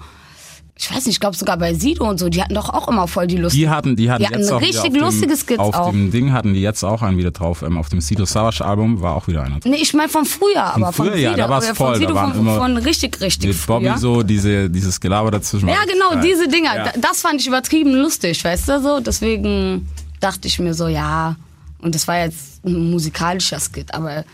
Ich 0.81 0.89
weiß 0.91 1.07
nicht, 1.07 1.15
ich 1.17 1.21
glaube 1.21 1.37
sogar 1.37 1.57
bei 1.57 1.75
Sido 1.75 2.09
und 2.09 2.19
so, 2.21 2.29
die 2.29 2.41
hatten 2.41 2.55
doch 2.55 2.69
auch 2.69 2.87
immer 2.87 3.09
voll 3.09 3.27
die 3.27 3.37
lustigen. 3.37 3.65
Die 3.65 3.69
hatten, 3.69 3.97
die 3.97 4.11
hatten 4.11 4.23
Die 4.23 4.27
hatten 4.29 4.39
jetzt 4.39 4.53
auch 4.53 4.61
richtig 4.61 4.93
wieder 4.95 5.07
auf 5.09 5.13
lustige 5.13 5.35
dem, 5.35 5.37
Skits 5.37 5.59
Auf 5.59 5.75
auch. 5.75 5.91
dem 5.91 6.13
Ding 6.13 6.33
hatten 6.33 6.55
die 6.55 6.61
jetzt 6.61 6.85
auch 6.85 7.03
einen 7.03 7.19
wieder 7.19 7.33
drauf. 7.33 7.63
Ähm, 7.63 7.77
auf 7.77 7.89
dem 7.89 8.01
Sido 8.01 8.25
Savage 8.25 8.65
Album 8.65 9.01
war 9.03 9.17
auch 9.17 9.27
wieder 9.27 9.43
einer 9.43 9.59
drauf. 9.59 9.65
Nee, 9.73 9.79
ich 9.83 9.93
meine 9.93 10.09
von 10.09 10.25
früher, 10.25 10.63
aber 10.63 10.93
von 10.93 11.07
früher, 11.07 11.17
ja, 11.17 11.31
Sido, 11.31 11.43
da 11.43 11.49
war's 11.51 11.69
äh, 11.69 11.75
voll, 11.75 11.87
von 11.87 11.93
da 11.95 11.99
Sido 11.99 12.15
waren 12.15 12.31
von, 12.33 12.41
immer 12.41 12.57
von 12.59 12.77
richtig, 12.77 13.21
richtig 13.21 13.49
Mit 13.49 13.67
Bobby 13.67 13.87
früher. 13.87 13.99
so 13.99 14.23
diese, 14.23 14.71
dieses 14.71 15.01
Gelaber 15.01 15.33
dazwischen. 15.33 15.69
Ja, 15.69 15.75
war 15.79 15.87
genau, 15.87 16.23
diese 16.23 16.47
Dinger. 16.47 16.77
Ja. 16.77 16.85
Da- 16.85 17.01
Das 17.01 17.23
fand 17.23 17.41
ich 17.41 17.49
übertrieben 17.49 17.93
lustig, 17.95 18.45
weißt 18.45 18.69
du 18.69 18.81
so. 18.81 19.01
Deswegen 19.01 19.89
dachte 20.21 20.47
ich 20.47 20.61
mir 20.61 20.75
so, 20.75 20.87
ja. 20.87 21.35
Und 21.83 21.95
das 21.97 22.07
war 22.07 22.19
jetzt 22.21 22.65
ein 22.65 22.91
musikalischer 22.91 23.59
Skit, 23.59 23.93
aber 23.95 24.25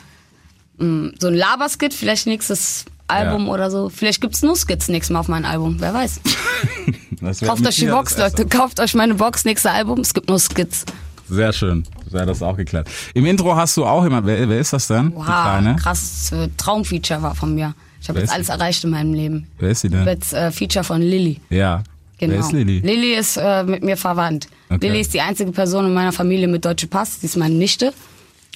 mh, 0.79 1.13
so 1.19 1.29
ein 1.29 1.35
Laberskit, 1.35 1.95
vielleicht 1.95 2.27
nächstes 2.27 2.85
Album 3.09 3.47
Ja. 3.47 3.53
oder 3.53 3.71
so. 3.71 3.89
Vielleicht 3.91 4.21
gibt's 4.21 4.43
nur 4.43 4.57
Skits 4.57 4.89
nächstes 4.89 5.13
Mal 5.13 5.21
auf 5.21 5.29
mein 5.29 5.45
Album, 5.45 5.77
wer 5.79 5.93
weiß. 5.95 6.21
Kauft 7.47 7.67
euch 7.67 7.77
die 7.77 7.87
Box. 7.87 8.17
Leute. 8.19 8.47
Kauft 8.47 8.81
euch 8.81 8.95
meine 8.95 9.15
Box, 9.15 9.45
nächstes 9.45 9.71
Album. 9.71 10.01
Es 10.01 10.15
gibt 10.15 10.29
nur 10.29 10.39
Skits. 10.39 10.85
Sehr 11.29 11.53
schön. 11.53 11.85
Wäre 12.11 12.27
das 12.27 12.43
auch 12.43 12.57
geklärt. 12.57 12.89
Im 13.15 13.25
Intro 13.27 13.57
hast 13.57 13.77
du 13.77 13.85
auch 13.87 14.05
immer, 14.05 14.25
wer, 14.27 14.49
wer 14.49 14.59
ist 14.59 14.73
das 14.73 14.87
denn? 14.89 15.11
Die 15.11 15.17
Wow, 15.17 15.25
Kleine? 15.25 15.77
krasses 15.77 16.33
äh, 16.33 16.49
Traumfeature 16.57 17.23
war 17.23 17.35
von 17.35 17.55
mir. 17.55 17.75
Ich 18.01 18.09
habe 18.09 18.21
jetzt 18.21 18.33
alles 18.33 18.47
die? 18.49 18.53
erreicht 18.53 18.85
in 18.85 18.91
meinem 18.91 19.15
Leben. 19.15 19.47
Wer 19.59 19.71
ist 19.71 19.81
sie 19.81 19.89
denn? 19.89 20.07
Jetzt 20.07 20.33
äh, 20.35 20.53
Feature 20.53 20.85
von 20.85 21.01
Lilly. 21.01 21.41
Ja. 21.49 21.83
Genau. 22.19 22.35
Wer 22.35 22.41
ist 22.41 22.53
Lilly? 22.53 22.79
Lilly 22.81 23.15
ist 23.15 23.37
äh, 23.39 23.65
mit 23.65 23.83
mir 23.83 23.97
verwandt. 23.97 24.49
Okay. 24.69 24.87
Lilly 24.87 25.01
ist 25.01 25.15
die 25.15 25.21
einzige 25.23 25.51
Person 25.53 25.87
in 25.87 25.95
meiner 25.95 26.13
Familie 26.13 26.47
mit 26.47 26.65
deutschem 26.65 26.91
Pass. 26.91 27.21
Sie 27.21 27.27
ist 27.27 27.37
meine 27.37 27.55
Nichte. 27.55 27.93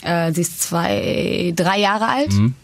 Äh, 0.02 0.32
sie 0.32 0.42
ist 0.42 0.60
zwei, 0.62 1.52
drei 1.56 1.80
Jahre 1.80 2.06
alt. 2.06 2.32
Mhm. 2.32 2.54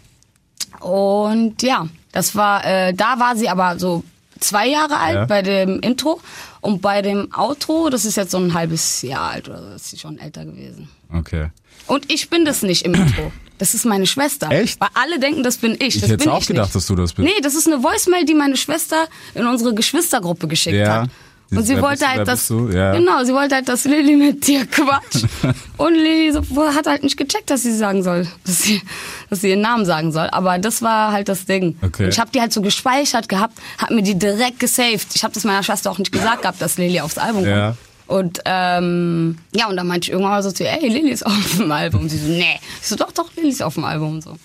Und 0.80 1.62
ja, 1.62 1.88
das 2.12 2.34
war, 2.34 2.64
äh, 2.64 2.92
da 2.94 3.18
war 3.18 3.36
sie 3.36 3.48
aber 3.48 3.78
so 3.78 4.04
zwei 4.40 4.68
Jahre 4.68 4.96
alt 4.98 5.14
Ja. 5.14 5.24
bei 5.26 5.42
dem 5.42 5.80
Intro. 5.80 6.20
Und 6.60 6.80
bei 6.80 7.02
dem 7.02 7.28
Outro, 7.36 7.90
das 7.90 8.04
ist 8.04 8.16
jetzt 8.16 8.30
so 8.30 8.38
ein 8.38 8.54
halbes 8.54 9.02
Jahr 9.02 9.30
alt 9.32 9.48
oder 9.48 9.62
so, 9.62 9.68
ist 9.74 9.90
sie 9.90 9.98
schon 9.98 10.18
älter 10.18 10.44
gewesen. 10.44 10.88
Okay. 11.12 11.48
Und 11.86 12.10
ich 12.10 12.30
bin 12.30 12.44
das 12.46 12.62
nicht 12.62 12.84
im 12.86 12.94
Intro. 12.94 13.30
Das 13.58 13.74
ist 13.74 13.84
meine 13.84 14.06
Schwester. 14.06 14.50
Echt? 14.50 14.80
Weil 14.80 14.88
alle 14.94 15.18
denken, 15.20 15.42
das 15.42 15.58
bin 15.58 15.72
ich. 15.74 15.94
Ich 15.94 16.00
das 16.00 16.10
hätte 16.10 16.24
bin 16.24 16.28
auch 16.30 16.40
ich 16.40 16.46
gedacht, 16.48 16.66
nicht. 16.66 16.74
dass 16.74 16.86
du 16.86 16.96
das 16.96 17.12
bist. 17.12 17.26
Nee, 17.28 17.40
das 17.42 17.54
ist 17.54 17.66
eine 17.68 17.82
Voicemail, 17.82 18.24
die 18.24 18.34
meine 18.34 18.56
Schwester 18.56 19.06
in 19.34 19.46
unsere 19.46 19.74
Geschwistergruppe 19.74 20.48
geschickt 20.48 20.76
Ja. 20.76 21.02
hat. 21.02 21.10
Und 21.50 21.62
sie 21.62 21.80
wollte 21.80 22.08
halt, 22.08 22.26
dass 22.26 22.48
du? 22.48 22.68
Ja. 22.70 22.92
genau, 22.92 23.22
sie 23.22 23.32
wollte 23.32 23.54
halt, 23.56 23.68
dass 23.68 23.84
Lilly 23.84 24.16
mit 24.16 24.46
dir 24.46 24.66
quatscht. 24.70 25.26
und 25.76 25.94
Lilly 25.94 26.32
so, 26.32 26.42
hat 26.74 26.86
halt 26.86 27.02
nicht 27.04 27.16
gecheckt, 27.16 27.50
dass 27.50 27.62
sie 27.62 27.76
sagen 27.76 28.02
soll, 28.02 28.26
dass 28.44 28.62
sie, 28.62 28.82
dass 29.30 29.40
sie 29.42 29.50
ihren 29.50 29.60
Namen 29.60 29.84
sagen 29.84 30.10
soll. 30.12 30.28
Aber 30.30 30.58
das 30.58 30.82
war 30.82 31.12
halt 31.12 31.28
das 31.28 31.44
Ding. 31.46 31.76
Okay. 31.82 32.04
Und 32.04 32.08
ich 32.10 32.18
habe 32.18 32.30
die 32.32 32.40
halt 32.40 32.52
so 32.52 32.60
gespeichert 32.62 33.28
gehabt, 33.28 33.58
hab 33.78 33.90
mir 33.90 34.02
die 34.02 34.14
direkt 34.18 34.58
gesaved. 34.60 35.08
Ich 35.14 35.22
habe 35.22 35.32
das 35.34 35.44
meiner 35.44 35.62
Schwester 35.62 35.90
auch 35.90 35.98
nicht 35.98 36.10
gesagt 36.12 36.42
gehabt, 36.42 36.60
dass 36.60 36.76
Lilly 36.78 37.00
aufs 37.00 37.18
Album 37.18 37.44
Ja. 37.44 37.66
kommt. 37.68 37.78
Und 38.06 38.40
ähm, 38.44 39.38
ja, 39.54 39.66
und 39.68 39.76
dann 39.76 39.86
meinte 39.86 40.06
ich 40.06 40.10
irgendwann 40.12 40.32
mal 40.32 40.42
so 40.42 40.50
zu 40.52 40.62
ihr, 40.64 40.72
ey, 40.72 40.88
Lilly 40.88 41.10
ist 41.10 41.24
auf 41.26 41.56
dem 41.56 41.70
Album. 41.72 42.02
Und 42.02 42.08
sie 42.10 42.18
so, 42.18 42.26
nee. 42.28 42.58
Ich 42.82 42.88
so, 42.88 42.96
doch, 42.96 43.12
doch, 43.12 43.30
Lilly 43.36 43.48
ist 43.50 43.62
auf 43.62 43.74
dem 43.74 43.84
Album. 43.84 44.14
Und 44.16 44.22
so. 44.24 44.36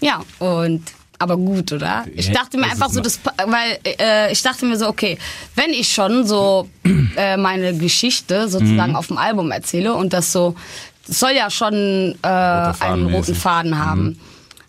Ja, 0.00 0.20
und 0.40 0.82
aber 1.18 1.36
gut, 1.36 1.72
oder? 1.72 2.04
Ich 2.14 2.30
dachte 2.30 2.56
mir 2.56 2.64
das 2.64 2.72
einfach 2.72 2.90
so, 2.90 3.00
das, 3.00 3.18
weil 3.46 3.78
äh, 3.84 4.30
ich 4.32 4.42
dachte 4.42 4.64
mir 4.66 4.76
so, 4.76 4.88
okay, 4.88 5.18
wenn 5.56 5.70
ich 5.70 5.88
schon 5.92 6.26
so 6.26 6.68
äh, 7.16 7.36
meine 7.36 7.76
Geschichte 7.76 8.44
Mhm. 8.46 8.48
sozusagen 8.48 8.96
auf 8.96 9.08
dem 9.08 9.18
Album 9.18 9.50
erzähle 9.50 9.94
und 9.94 10.12
das 10.12 10.32
so, 10.32 10.54
das 11.06 11.18
soll 11.20 11.32
ja 11.32 11.50
schon 11.50 11.74
äh, 12.22 12.26
einen 12.28 12.74
Faden 12.74 13.02
roten 13.04 13.12
mäßig. 13.12 13.34
Mhm. 13.36 13.40
Faden 13.40 13.78
haben. 13.84 14.20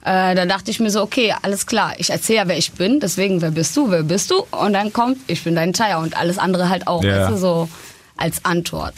Äh, 0.01 0.33
da 0.33 0.45
dachte 0.45 0.71
ich 0.71 0.79
mir 0.79 0.89
so, 0.89 1.01
okay, 1.01 1.35
alles 1.41 1.65
klar, 1.67 1.93
ich 1.97 2.09
erzähle 2.09 2.37
ja, 2.39 2.47
wer 2.47 2.57
ich 2.57 2.71
bin, 2.71 2.99
deswegen, 2.99 3.41
wer 3.41 3.51
bist 3.51 3.75
du, 3.75 3.91
wer 3.91 4.01
bist 4.03 4.31
du? 4.31 4.45
Und 4.51 4.73
dann 4.73 4.93
kommt, 4.93 5.17
ich 5.27 5.43
bin 5.43 5.55
dein 5.55 5.73
Chaya 5.73 5.97
und 5.97 6.15
alles 6.17 6.37
andere 6.37 6.69
halt 6.69 6.87
auch, 6.87 7.03
Ja. 7.03 7.19
weißt 7.23 7.31
du, 7.33 7.37
so 7.37 7.69
als 8.17 8.43
Antwort. 8.45 8.95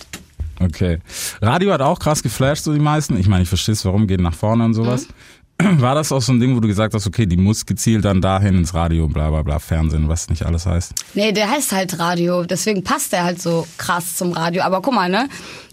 Okay. 0.59 0.99
Radio 1.41 1.73
hat 1.73 1.81
auch 1.81 1.97
krass 1.97 2.21
geflasht, 2.21 2.63
so 2.65 2.71
die 2.73 2.79
meisten. 2.79 3.17
Ich 3.19 3.27
meine, 3.27 3.41
ich 3.41 3.49
verstehe 3.49 3.73
es, 3.73 3.83
warum, 3.83 4.05
geht 4.05 4.21
nach 4.21 4.35
vorne 4.35 4.63
und 4.63 4.75
sowas. 4.75 5.07
Mhm. 5.07 5.13
War 5.79 5.95
das 5.95 6.11
auch 6.11 6.21
so 6.21 6.31
ein 6.33 6.39
Ding, 6.39 6.55
wo 6.55 6.59
du 6.59 6.67
gesagt 6.67 6.93
hast, 6.93 7.07
okay, 7.07 7.25
die 7.25 7.37
muss 7.37 7.65
gezielt 7.65 8.05
dann 8.05 8.21
dahin 8.21 8.55
ins 8.57 8.73
Radio, 8.73 9.07
bla 9.07 9.29
bla 9.29 9.41
bla, 9.43 9.59
Fernsehen, 9.59 10.07
was 10.09 10.29
nicht 10.29 10.43
alles 10.45 10.65
heißt? 10.65 10.93
Nee, 11.13 11.31
der 11.31 11.49
heißt 11.49 11.71
halt 11.71 11.99
Radio, 11.99 12.43
deswegen 12.43 12.83
passt 12.83 13.11
der 13.13 13.23
halt 13.23 13.41
so 13.41 13.67
krass 13.77 14.15
zum 14.15 14.31
Radio. 14.33 14.63
Aber 14.63 14.81
guck 14.81 14.93
mal, 14.93 15.09
ne? 15.09 15.27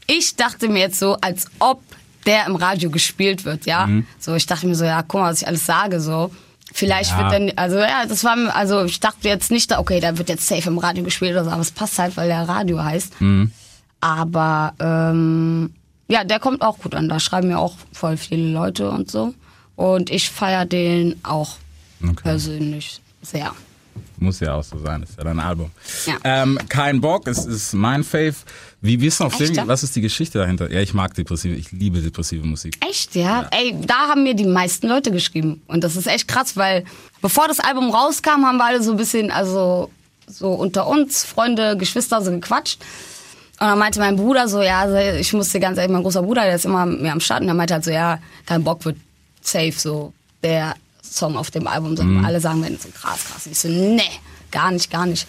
Ich 0.07 0.37
dachte 0.37 0.69
mir 0.69 0.81
jetzt 0.81 0.99
so, 0.99 1.17
als 1.21 1.47
ob 1.59 1.83
der 2.27 2.47
im 2.47 2.57
Radio 2.57 2.91
gespielt 2.91 3.45
wird, 3.45 3.67
ja? 3.67 3.87
Mhm. 3.87 4.07
So, 4.19 4.35
ich 4.35 4.47
dachte 4.47 4.67
mir 4.67 4.75
so, 4.75 4.85
ja, 4.85 5.03
guck 5.03 5.21
mal, 5.21 5.31
was 5.31 5.43
ich 5.43 5.47
alles 5.49 5.65
sage, 5.67 6.01
so. 6.01 6.31
Vielleicht 6.73 7.13
Ja. 7.13 7.19
wird 7.19 7.33
dann, 7.33 7.53
also 7.57 7.79
ja, 7.79 8.05
das 8.07 8.25
war, 8.25 8.37
mir- 8.37 8.55
also 8.55 8.85
ich 8.85 9.01
dachte 9.01 9.27
jetzt 9.29 9.51
nicht, 9.51 9.77
okay, 9.77 10.01
da 10.01 10.19
wird 10.19 10.29
jetzt 10.29 10.47
safe 10.47 10.69
im 10.69 10.77
Radio 10.79 11.03
gespielt 11.05 11.33
oder 11.33 11.45
so, 11.45 11.51
aber 11.51 11.63
es 11.63 11.71
passt 11.71 11.99
halt, 11.99 12.17
weil 12.19 12.29
der 12.29 12.47
Radio 12.49 12.83
heißt. 12.83 13.21
Mhm. 13.21 13.53
Aber, 14.01 14.75
ähm, 14.81 15.73
ja, 16.09 16.25
der 16.25 16.39
kommt 16.41 16.63
auch 16.63 16.79
gut 16.79 16.95
an, 16.95 17.09
da 17.09 17.21
schreiben 17.21 17.49
mir 17.49 17.59
auch 17.59 17.75
voll 17.93 18.17
viele 18.17 18.51
Leute 18.53 18.91
und 18.91 19.11
so. 19.11 19.35
Und 19.79 20.11
ich 20.11 20.29
feier 20.29 20.67
den 20.67 21.21
auch 21.23 21.57
Okay. 22.03 22.15
persönlich 22.23 23.01
sehr. 23.23 23.53
Muss 24.19 24.39
ja 24.41 24.55
auch 24.55 24.63
so 24.65 24.79
sein, 24.79 25.03
ist 25.05 25.17
ja 25.19 25.23
dein 25.25 25.39
Album. 25.41 25.71
Ja. 26.07 26.15
Ähm, 26.25 26.59
Kein 26.69 27.01
Bock, 27.01 27.27
es 27.29 27.45
ist 27.47 27.75
mein 27.75 28.03
Fave. 28.03 28.35
Wie 28.81 28.97
bist 28.97 29.21
du 29.21 29.25
auf 29.25 29.35
Echt, 29.35 29.51
den, 29.51 29.55
ja? 29.57 29.67
was 29.69 29.83
ist 29.85 29.95
die 29.95 30.01
Geschichte 30.01 30.39
dahinter? 30.39 30.71
Ja, 30.71 30.81
ich 30.81 30.95
mag 30.95 31.15
depressive, 31.15 31.55
ich 31.55 31.71
liebe 31.73 32.01
depressive 32.01 32.45
Musik. 32.47 32.77
Echt, 32.89 33.15
ja? 33.15 33.49
Ey, 33.53 33.77
da 33.87 34.09
haben 34.09 34.25
mir 34.25 34.35
die 34.35 34.47
meisten 34.47 34.89
Leute 34.89 35.11
geschrieben. 35.13 35.63
Und 35.69 35.83
das 35.85 35.95
ist 35.97 36.07
echt 36.09 36.27
krass, 36.29 36.57
weil 36.57 36.85
bevor 37.23 37.47
das 37.49 37.61
Album 37.61 37.91
rauskam, 37.91 38.45
haben 38.45 38.57
wir 38.59 38.65
alle 38.65 38.83
so 38.83 38.93
ein 38.93 38.97
bisschen, 38.97 39.31
also 39.31 39.91
so 40.27 40.53
unter 40.55 40.87
uns, 40.89 41.25
Freunde, 41.25 41.77
Geschwister, 41.77 42.21
so 42.23 42.31
gequatscht. 42.33 42.81
Und 43.61 43.67
dann 43.67 43.79
meinte 43.79 43.99
mein 44.01 44.17
Bruder 44.17 44.49
so, 44.49 44.61
ja, 44.63 44.81
also 44.83 44.97
ich 44.97 45.33
muss 45.33 45.51
dir 45.51 45.61
ganz 45.61 45.79
ehrlich, 45.79 45.93
mein 45.93 46.03
großer 46.03 46.23
Bruder, 46.23 46.43
der 46.43 46.55
ist 46.57 46.65
immer 46.65 46.87
mir 46.87 47.13
am 47.13 47.21
Start, 47.21 47.41
und 47.41 47.47
der 47.47 47.55
meinte 47.55 47.75
halt 47.75 47.85
so, 47.85 47.91
ja, 47.91 48.19
kein 48.47 48.63
Bock 48.63 48.85
wird 48.85 48.97
safe 49.51 49.73
so 49.73 50.13
der 50.43 50.75
Song 51.03 51.37
auf 51.37 51.51
dem 51.51 51.67
Album 51.67 51.97
sein. 51.97 52.25
Alle 52.25 52.41
sagen, 52.41 52.63
wenn 52.63 52.79
so 52.79 52.89
krass, 52.91 53.25
krass. 53.25 53.47
Ich 53.47 53.59
so, 53.59 53.69
nee, 53.69 54.03
gar 54.51 54.71
nicht, 54.71 54.91
gar 54.91 55.07
nicht. 55.07 55.27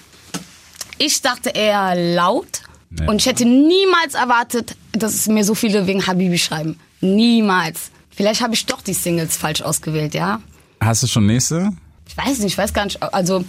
Ich 0.97 1.21
dachte 1.21 1.49
eher 1.49 1.95
laut. 1.95 2.61
Nee. 2.89 3.07
Und 3.07 3.17
ich 3.17 3.25
hätte 3.27 3.45
niemals 3.45 4.15
erwartet, 4.15 4.75
dass 4.91 5.13
es 5.13 5.27
mir 5.27 5.43
so 5.43 5.55
viele 5.55 5.87
wegen 5.87 6.05
Habibi 6.05 6.37
schreiben. 6.37 6.79
Niemals. 7.01 7.91
Vielleicht 8.09 8.41
habe 8.41 8.53
ich 8.53 8.65
doch 8.65 8.81
die 8.81 8.93
Singles 8.93 9.37
falsch 9.37 9.61
ausgewählt, 9.61 10.13
ja? 10.13 10.41
Hast 10.81 11.03
du 11.03 11.07
schon 11.07 11.25
nächste? 11.25 11.69
Ich 12.07 12.17
weiß 12.17 12.39
nicht, 12.39 12.53
ich 12.53 12.57
weiß 12.57 12.73
gar 12.73 12.85
nicht. 12.85 13.01
Also, 13.01 13.45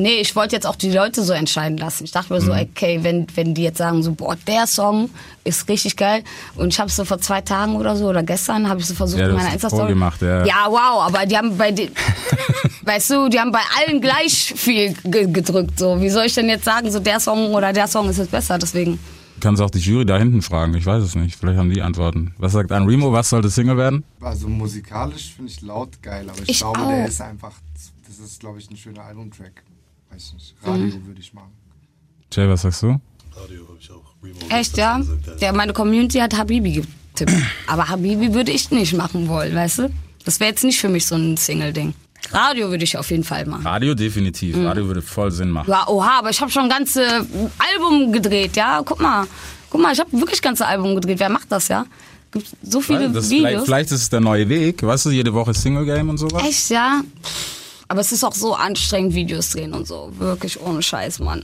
nee, 0.00 0.20
ich 0.20 0.34
wollte 0.36 0.54
jetzt 0.56 0.66
auch 0.66 0.76
die 0.76 0.90
Leute 0.90 1.22
so 1.22 1.32
entscheiden 1.32 1.78
lassen. 1.78 2.04
Ich 2.04 2.10
dachte 2.12 2.32
mir 2.32 2.40
Mhm. 2.40 2.44
so, 2.46 2.52
okay, 2.52 2.98
wenn, 3.02 3.26
wenn 3.34 3.54
die 3.54 3.62
jetzt 3.62 3.78
sagen, 3.78 4.02
so, 4.02 4.12
boah, 4.12 4.36
der 4.46 4.66
Song 4.66 5.10
ist 5.44 5.68
richtig 5.68 5.96
geil. 5.96 6.22
Und 6.56 6.68
ich 6.72 6.80
habe 6.80 6.90
so 6.90 7.04
vor 7.04 7.18
zwei 7.20 7.40
Tagen 7.40 7.76
oder 7.76 7.96
so, 7.96 8.08
oder 8.08 8.22
gestern, 8.22 8.68
habe 8.68 8.80
ich 8.80 8.86
so 8.86 8.94
versucht, 8.94 9.20
Ja, 9.20 9.28
in 9.28 9.34
meiner 9.34 9.48
es 9.48 9.54
Insta-Story. 9.54 9.94
ja. 10.20 10.44
Ja, 10.46 10.66
wow, 10.68 11.02
aber 11.06 11.26
die 11.26 11.36
haben 11.36 11.56
bei 11.56 11.70
den, 11.72 11.90
weißt 12.84 13.10
du, 13.10 13.28
die 13.28 13.38
haben 13.38 13.52
bei 13.52 13.60
allen 13.78 14.00
gleich 14.00 14.52
viel 14.56 14.94
ge 15.04 15.26
gedrückt. 15.30 15.78
So, 15.78 16.00
wie 16.00 16.10
soll 16.10 16.26
ich 16.26 16.34
denn 16.34 16.48
jetzt 16.48 16.64
sagen, 16.64 16.90
so 16.90 17.00
der 17.00 17.20
Song 17.20 17.54
oder 17.54 17.72
der 17.72 17.86
Song 17.86 18.08
ist 18.08 18.18
jetzt 18.18 18.30
besser? 18.30 18.58
Deswegen. 18.58 18.98
Kannst 19.40 19.62
auch 19.62 19.70
die 19.70 19.78
Jury 19.78 20.04
da 20.04 20.18
hinten 20.18 20.42
fragen, 20.42 20.74
ich 20.74 20.84
weiß 20.84 21.02
es 21.02 21.14
nicht. 21.14 21.34
Vielleicht 21.38 21.58
haben 21.58 21.70
die 21.70 21.80
Antworten. 21.80 22.34
Was 22.36 22.52
sagt 22.52 22.72
ein 22.72 22.82
Remo, 22.86 23.10
was 23.12 23.30
sollte 23.30 23.48
Single 23.48 23.78
werden? 23.78 24.04
Also 24.20 24.48
musikalisch 24.48 25.32
finde 25.34 25.50
ich 25.50 25.62
laut 25.62 26.02
geil, 26.02 26.26
aber 26.28 26.42
ich, 26.42 26.48
Ich 26.50 26.58
glaube, 26.58 26.78
auch. 26.80 26.88
der 26.90 27.06
ist 27.08 27.22
einfach, 27.22 27.52
das 28.06 28.18
ist, 28.18 28.40
glaube 28.40 28.58
ich, 28.58 28.70
ein 28.70 28.76
schöner 28.76 29.02
Albumtrack. 29.04 29.62
Weiß 30.12 30.32
nicht, 30.34 30.54
Radio 30.62 30.84
Mhm. 30.86 31.06
würde 31.06 31.20
ich 31.20 31.32
machen. 31.32 31.50
Jay, 32.32 32.48
was 32.48 32.62
sagst 32.62 32.82
du? 32.82 33.00
Radio 33.34 33.66
habe 33.68 33.78
ich 33.80 33.90
auch. 33.90 34.04
Remo 34.22 34.38
Echt, 34.50 34.76
ja? 34.76 34.98
gesagt, 34.98 35.26
ja. 35.26 35.34
Der, 35.36 35.52
meine 35.52 35.72
Community 35.72 36.18
hat 36.18 36.36
Habibi 36.36 36.72
getippt. 37.12 37.32
Aber 37.66 37.88
Habibi 37.88 38.32
würde 38.34 38.52
ich 38.52 38.70
nicht 38.70 38.94
machen 38.94 39.28
wollen, 39.28 39.54
weißt 39.54 39.78
du? 39.80 39.90
Das 40.24 40.38
wäre 40.40 40.50
jetzt 40.50 40.62
nicht 40.64 40.78
für 40.78 40.88
mich 40.88 41.06
so 41.06 41.14
ein 41.16 41.36
Single-Ding. 41.36 41.94
Radio 42.32 42.68
würde 42.70 42.84
ich 42.84 42.96
auf 42.98 43.10
jeden 43.10 43.24
Fall 43.24 43.46
machen. 43.46 43.66
Radio 43.66 43.94
definitiv. 43.94 44.54
Mhm. 44.56 44.66
Radio 44.66 44.86
würde 44.86 45.00
voll 45.00 45.30
Sinn 45.32 45.50
machen. 45.50 45.70
Ja, 45.70 45.88
oha, 45.88 46.18
aber 46.18 46.30
ich 46.30 46.40
habe 46.40 46.50
schon 46.50 46.64
ein 46.64 46.68
ganze 46.68 47.26
Album 47.58 48.12
gedreht, 48.12 48.56
ja? 48.56 48.82
Guck 48.84 49.00
mal. 49.00 49.26
Guck 49.70 49.80
mal, 49.80 49.92
ich 49.92 50.00
habe 50.00 50.12
wirklich 50.12 50.42
ganze 50.42 50.66
Album 50.66 50.94
gedreht. 50.94 51.18
Wer 51.18 51.30
macht 51.30 51.50
das, 51.50 51.68
ja? 51.68 51.86
Gibt 52.30 52.46
so 52.62 52.80
viele 52.80 53.10
das 53.10 53.24
ist 53.24 53.30
vielleicht, 53.30 53.46
Videos. 53.54 53.64
vielleicht 53.64 53.90
ist 53.92 54.02
es 54.02 54.10
der 54.10 54.20
neue 54.20 54.48
Weg, 54.48 54.82
weißt 54.82 55.06
du, 55.06 55.10
jede 55.10 55.32
Woche 55.32 55.54
Single 55.54 55.84
Game 55.86 56.10
und 56.10 56.18
sowas. 56.18 56.42
Echt, 56.46 56.68
ja? 56.70 57.00
Aber 57.90 58.02
es 58.02 58.12
ist 58.12 58.22
auch 58.22 58.36
so 58.36 58.54
anstrengend, 58.54 59.14
Videos 59.14 59.50
drehen 59.50 59.74
und 59.74 59.84
so. 59.84 60.12
Wirklich 60.16 60.60
ohne 60.60 60.80
Scheiß, 60.80 61.18
Mann. 61.18 61.42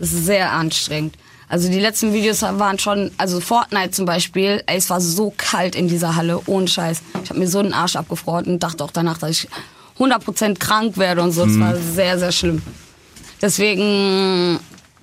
Das 0.00 0.12
ist 0.12 0.24
sehr 0.24 0.50
anstrengend. 0.50 1.14
Also 1.48 1.70
die 1.70 1.78
letzten 1.78 2.12
Videos 2.12 2.42
waren 2.42 2.80
schon, 2.80 3.12
also 3.16 3.38
Fortnite 3.38 3.92
zum 3.92 4.04
Beispiel, 4.04 4.60
ey, 4.66 4.76
es 4.76 4.90
war 4.90 5.00
so 5.00 5.32
kalt 5.36 5.76
in 5.76 5.86
dieser 5.86 6.16
Halle, 6.16 6.40
ohne 6.46 6.66
Scheiß. 6.66 7.00
Ich 7.22 7.30
habe 7.30 7.38
mir 7.38 7.46
so 7.46 7.62
den 7.62 7.72
Arsch 7.72 7.94
abgefroren 7.94 8.46
und 8.46 8.60
dachte 8.64 8.82
auch 8.82 8.90
danach, 8.90 9.18
dass 9.18 9.30
ich 9.30 9.48
100% 10.00 10.58
krank 10.58 10.98
werde 10.98 11.22
und 11.22 11.30
so. 11.30 11.44
Es 11.44 11.60
war 11.60 11.76
sehr, 11.76 12.18
sehr 12.18 12.32
schlimm. 12.32 12.60
Deswegen, 13.40 14.58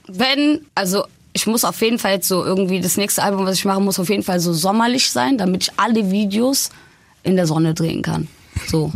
wenn, 0.07 0.65
also 0.75 1.05
ich 1.31 1.47
muss 1.47 1.63
auf 1.63 1.79
jeden 1.79 1.99
Fall 1.99 2.15
jetzt 2.15 2.27
so 2.27 2.43
irgendwie, 2.43 2.81
das 2.81 2.97
nächste 2.97 3.23
Album, 3.23 3.45
was 3.45 3.55
ich 3.55 3.63
mache, 3.63 3.79
muss 3.79 3.97
auf 3.97 4.09
jeden 4.09 4.23
Fall 4.23 4.41
so 4.41 4.51
sommerlich 4.51 5.09
sein, 5.09 5.37
damit 5.37 5.63
ich 5.63 5.71
alle 5.77 6.11
Videos 6.11 6.69
in 7.23 7.37
der 7.37 7.47
Sonne 7.47 7.73
drehen 7.73 8.01
kann. 8.01 8.27
So. 8.67 8.91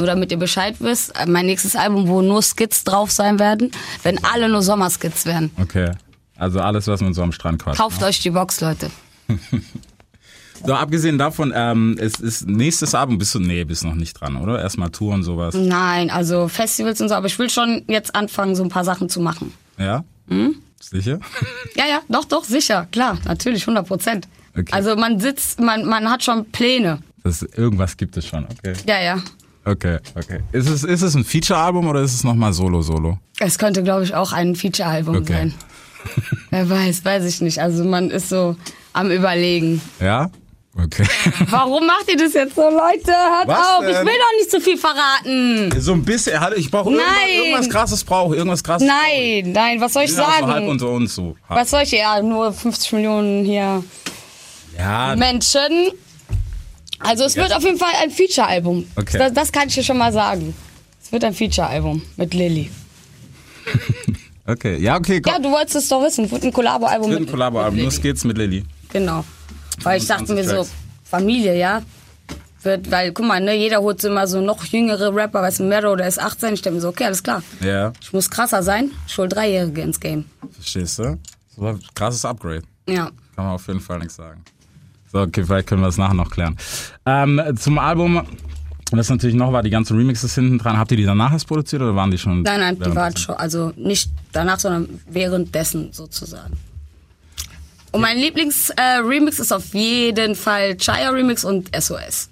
Nur 0.00 0.06
damit 0.06 0.32
ihr 0.32 0.38
Bescheid 0.38 0.76
wisst, 0.78 1.14
äh, 1.14 1.26
mein 1.26 1.44
nächstes 1.44 1.76
Album, 1.76 2.08
wo 2.08 2.22
nur 2.22 2.40
Skits 2.42 2.84
drauf 2.84 3.10
sein 3.10 3.38
werden, 3.38 3.70
wenn 4.02 4.24
alle 4.24 4.48
nur 4.48 4.62
Sommerskits 4.62 5.26
werden. 5.26 5.50
Okay. 5.60 5.90
Also 6.38 6.58
alles, 6.58 6.86
was 6.86 7.02
man 7.02 7.12
so 7.12 7.22
am 7.22 7.32
Strand 7.32 7.62
quatscht. 7.62 7.78
Kauft 7.78 8.02
euch 8.02 8.18
die 8.20 8.30
Box, 8.30 8.60
Leute. 8.60 8.90
So, 10.62 10.74
abgesehen 10.74 11.16
davon, 11.16 11.54
ähm, 11.56 11.96
ist, 11.96 12.20
ist 12.20 12.46
nächstes 12.46 12.94
Album 12.94 13.16
bist 13.16 13.34
du, 13.34 13.38
nee, 13.38 13.64
bist 13.64 13.82
noch 13.82 13.94
nicht 13.94 14.12
dran, 14.12 14.36
oder? 14.36 14.60
Erstmal 14.60 14.90
Tour 14.90 15.14
und 15.14 15.22
sowas. 15.22 15.54
Nein, 15.54 16.10
also 16.10 16.48
Festivals 16.48 17.00
und 17.00 17.08
so, 17.08 17.14
aber 17.14 17.28
ich 17.28 17.38
will 17.38 17.48
schon 17.48 17.82
jetzt 17.88 18.14
anfangen, 18.14 18.54
so 18.54 18.62
ein 18.62 18.68
paar 18.68 18.84
Sachen 18.84 19.08
zu 19.08 19.22
machen. 19.22 19.54
Ja? 19.78 20.04
Hm? 20.28 20.56
Sicher? 20.78 21.18
Ja, 21.76 21.86
ja, 21.86 22.00
doch, 22.10 22.26
doch, 22.26 22.44
sicher, 22.44 22.86
klar, 22.92 23.16
natürlich, 23.24 23.62
100 23.62 23.88
Prozent. 23.88 24.28
Okay. 24.52 24.70
Also 24.70 24.96
man 24.96 25.18
sitzt, 25.18 25.60
man, 25.60 25.86
man 25.86 26.10
hat 26.10 26.22
schon 26.22 26.44
Pläne. 26.50 26.98
Das, 27.24 27.42
irgendwas 27.42 27.96
gibt 27.96 28.18
es 28.18 28.26
schon, 28.26 28.44
okay. 28.44 28.74
Ja, 28.86 29.00
ja. 29.00 29.22
Okay, 29.64 29.98
okay. 30.16 30.40
Ist 30.52 30.68
es, 30.68 30.84
ist 30.84 31.02
es 31.02 31.14
ein 31.14 31.24
Feature-Album 31.24 31.86
oder 31.88 32.00
ist 32.00 32.14
es 32.14 32.24
nochmal 32.24 32.52
Solo-Solo? 32.52 33.18
Es 33.38 33.58
könnte, 33.58 33.82
glaube 33.82 34.04
ich, 34.04 34.14
auch 34.14 34.32
ein 34.32 34.56
Feature-Album 34.56 35.16
Okay. 35.16 35.32
sein. 35.32 35.54
Wer 36.50 36.68
weiß, 36.70 37.04
weiß 37.04 37.24
ich 37.26 37.40
nicht. 37.42 37.58
Also 37.60 37.84
man 37.84 38.10
ist 38.10 38.30
so 38.30 38.56
am 38.94 39.10
Überlegen. 39.10 39.80
Ja? 40.00 40.30
Okay. 40.82 41.04
Warum 41.50 41.86
macht 41.86 42.06
ihr 42.08 42.16
das 42.16 42.32
jetzt 42.32 42.54
so, 42.54 42.62
Leute? 42.62 43.10
Hört 43.12 43.48
Was 43.48 43.58
auf, 43.58 43.84
ich 43.86 43.92
denn? 43.94 44.06
will 44.06 44.12
doch 44.14 44.38
nicht 44.38 44.50
zu 44.50 44.60
viel 44.60 44.78
verraten. 44.78 45.72
so 45.80 45.92
ein 45.92 46.04
bisschen, 46.04 46.40
ich 46.56 46.70
brauche 46.70 46.88
irgendwas, 46.90 47.06
Nein. 47.12 47.34
irgendwas 47.44 47.68
krasses 47.68 48.04
brauche, 48.04 48.36
irgendwas 48.36 48.62
krasses. 48.64 48.88
Nein, 48.88 49.52
nein, 49.52 49.80
was 49.80 49.92
soll 49.92 50.04
ich 50.04 50.10
Ja, 50.12 50.16
so 50.16 50.26
halb 50.26 50.46
sagen? 50.46 50.68
unter 50.68 50.88
uns 50.88 51.14
so. 51.14 51.36
Was 51.48 51.70
soll 51.70 51.82
ich, 51.82 51.90
ja, 51.90 52.22
nur 52.22 52.52
50 52.52 52.92
Millionen 52.92 53.44
hier 53.44 53.82
Ja, 54.78 55.14
Menschen. 55.16 55.90
Also 57.00 57.24
es 57.24 57.36
wird 57.36 57.54
auf 57.54 57.62
jeden 57.62 57.78
Fall 57.78 57.92
ein 58.02 58.10
Feature-Album. 58.10 58.86
Okay. 58.96 59.18
Das, 59.18 59.32
das 59.32 59.52
kann 59.52 59.68
ich 59.68 59.74
dir 59.74 59.82
schon 59.82 59.98
mal 59.98 60.12
sagen. 60.12 60.54
Es 61.02 61.10
wird 61.12 61.24
ein 61.24 61.34
Feature-Album 61.34 62.02
mit 62.16 62.34
Lilly. 62.34 62.70
okay. 64.46 64.76
Ja, 64.78 64.96
okay, 64.96 65.20
komm. 65.20 65.32
Ja, 65.32 65.38
du 65.38 65.50
wolltest 65.50 65.76
es 65.76 65.88
doch 65.88 66.02
wissen. 66.02 66.24
Es 66.26 66.30
wird 66.30 66.44
ein 66.44 66.52
Kollabo-Album 66.52 67.10
Wird 67.10 67.20
mit, 67.20 67.28
ein 67.28 67.32
Kollabo-Album, 67.32 67.78
Lilly. 67.78 67.90
Skits 67.90 68.24
mit 68.24 68.38
Lilly. 68.38 68.64
Genau. 68.92 69.24
Weil 69.82 69.98
ich 70.00 70.06
dachte 70.06 70.34
mir 70.34 70.44
25 70.44 70.56
so. 70.72 70.74
Familie, 71.04 71.56
ja. 71.58 71.82
Wird, 72.62 72.90
weil, 72.90 73.12
guck 73.12 73.26
mal, 73.26 73.40
ne, 73.40 73.54
jeder 73.56 73.80
holt 73.80 74.04
immer 74.04 74.26
so 74.26 74.40
noch 74.42 74.62
jüngere 74.66 75.14
Rapper, 75.14 75.40
weißt 75.40 75.60
du, 75.60 75.64
Mero, 75.64 75.96
der 75.96 76.08
ist 76.08 76.20
18. 76.20 76.52
Ich 76.54 76.60
denke 76.62 76.74
mir 76.76 76.80
so, 76.82 76.88
okay, 76.88 77.04
alles 77.04 77.22
klar. 77.22 77.42
Ja, 77.64 77.92
Ich 78.02 78.12
muss 78.12 78.30
krasser 78.30 78.62
sein. 78.62 78.90
Ich 79.06 79.16
hol 79.16 79.28
Dreijährige 79.28 79.80
ins 79.80 79.98
Game. 79.98 80.26
verstehst 80.52 80.98
du? 80.98 81.18
So 81.56 81.66
ein 81.66 81.80
krasses 81.94 82.24
Upgrade. 82.26 82.62
Ja. 82.86 83.06
Kann 83.34 83.44
man 83.46 83.54
auf 83.54 83.66
jeden 83.66 83.80
Fall 83.80 83.98
nichts 84.00 84.16
sagen. 84.16 84.44
So, 85.12 85.20
okay, 85.20 85.44
vielleicht 85.44 85.66
können 85.66 85.80
wir 85.82 85.86
das 85.86 85.96
nachher 85.96 86.14
noch 86.14 86.30
klären. 86.30 86.56
Ähm, 87.04 87.40
zum 87.56 87.78
Album, 87.78 88.22
was 88.92 89.08
natürlich 89.08 89.34
noch 89.34 89.52
war, 89.52 89.62
die 89.62 89.70
ganzen 89.70 89.96
Remixes 89.96 90.34
hinten 90.34 90.58
dran. 90.58 90.78
Habt 90.78 90.90
ihr 90.92 90.96
die 90.96 91.04
danach 91.04 91.32
erst 91.32 91.48
produziert 91.48 91.82
oder 91.82 91.96
waren 91.96 92.10
die 92.10 92.18
schon? 92.18 92.42
Nein, 92.42 92.60
nein, 92.60 92.74
die 92.76 92.80
war 92.80 92.94
währenddessen? 92.94 93.24
schon, 93.24 93.34
also 93.36 93.72
nicht 93.76 94.10
danach, 94.32 94.60
sondern 94.60 95.00
währenddessen 95.08 95.92
sozusagen. 95.92 96.56
Und 97.92 98.02
mein 98.02 98.18
Lieblings-Remix 98.18 99.40
ist 99.40 99.52
auf 99.52 99.74
jeden 99.74 100.36
Fall 100.36 100.76
Chaya 100.76 101.10
Remix 101.10 101.44
und 101.44 101.70
SOS. 101.76 102.28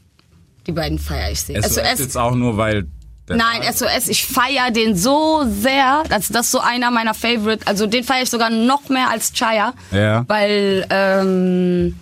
Die 0.68 0.72
beiden 0.72 0.98
feiere 0.98 1.32
ich 1.32 1.40
sehr. 1.40 1.62
SOS 1.62 1.98
jetzt 1.98 2.16
auch 2.16 2.34
nur, 2.34 2.56
weil. 2.56 2.86
Nein, 3.28 3.62
SOS, 3.74 4.08
ich 4.08 4.24
feiere 4.24 4.70
den 4.70 4.96
so 4.96 5.44
sehr. 5.46 6.02
Also 6.08 6.32
das 6.32 6.46
ist 6.46 6.52
so 6.52 6.60
einer 6.60 6.90
meiner 6.90 7.12
Favorite. 7.12 7.66
Also 7.66 7.86
den 7.86 8.04
feiere 8.04 8.22
ich 8.22 8.30
sogar 8.30 8.50
noch 8.50 8.88
mehr 8.88 9.10
als 9.10 9.32
Chaya. 9.32 9.74
Ja. 9.90 10.24
Weil 10.28 10.86
ähm, 10.88 11.94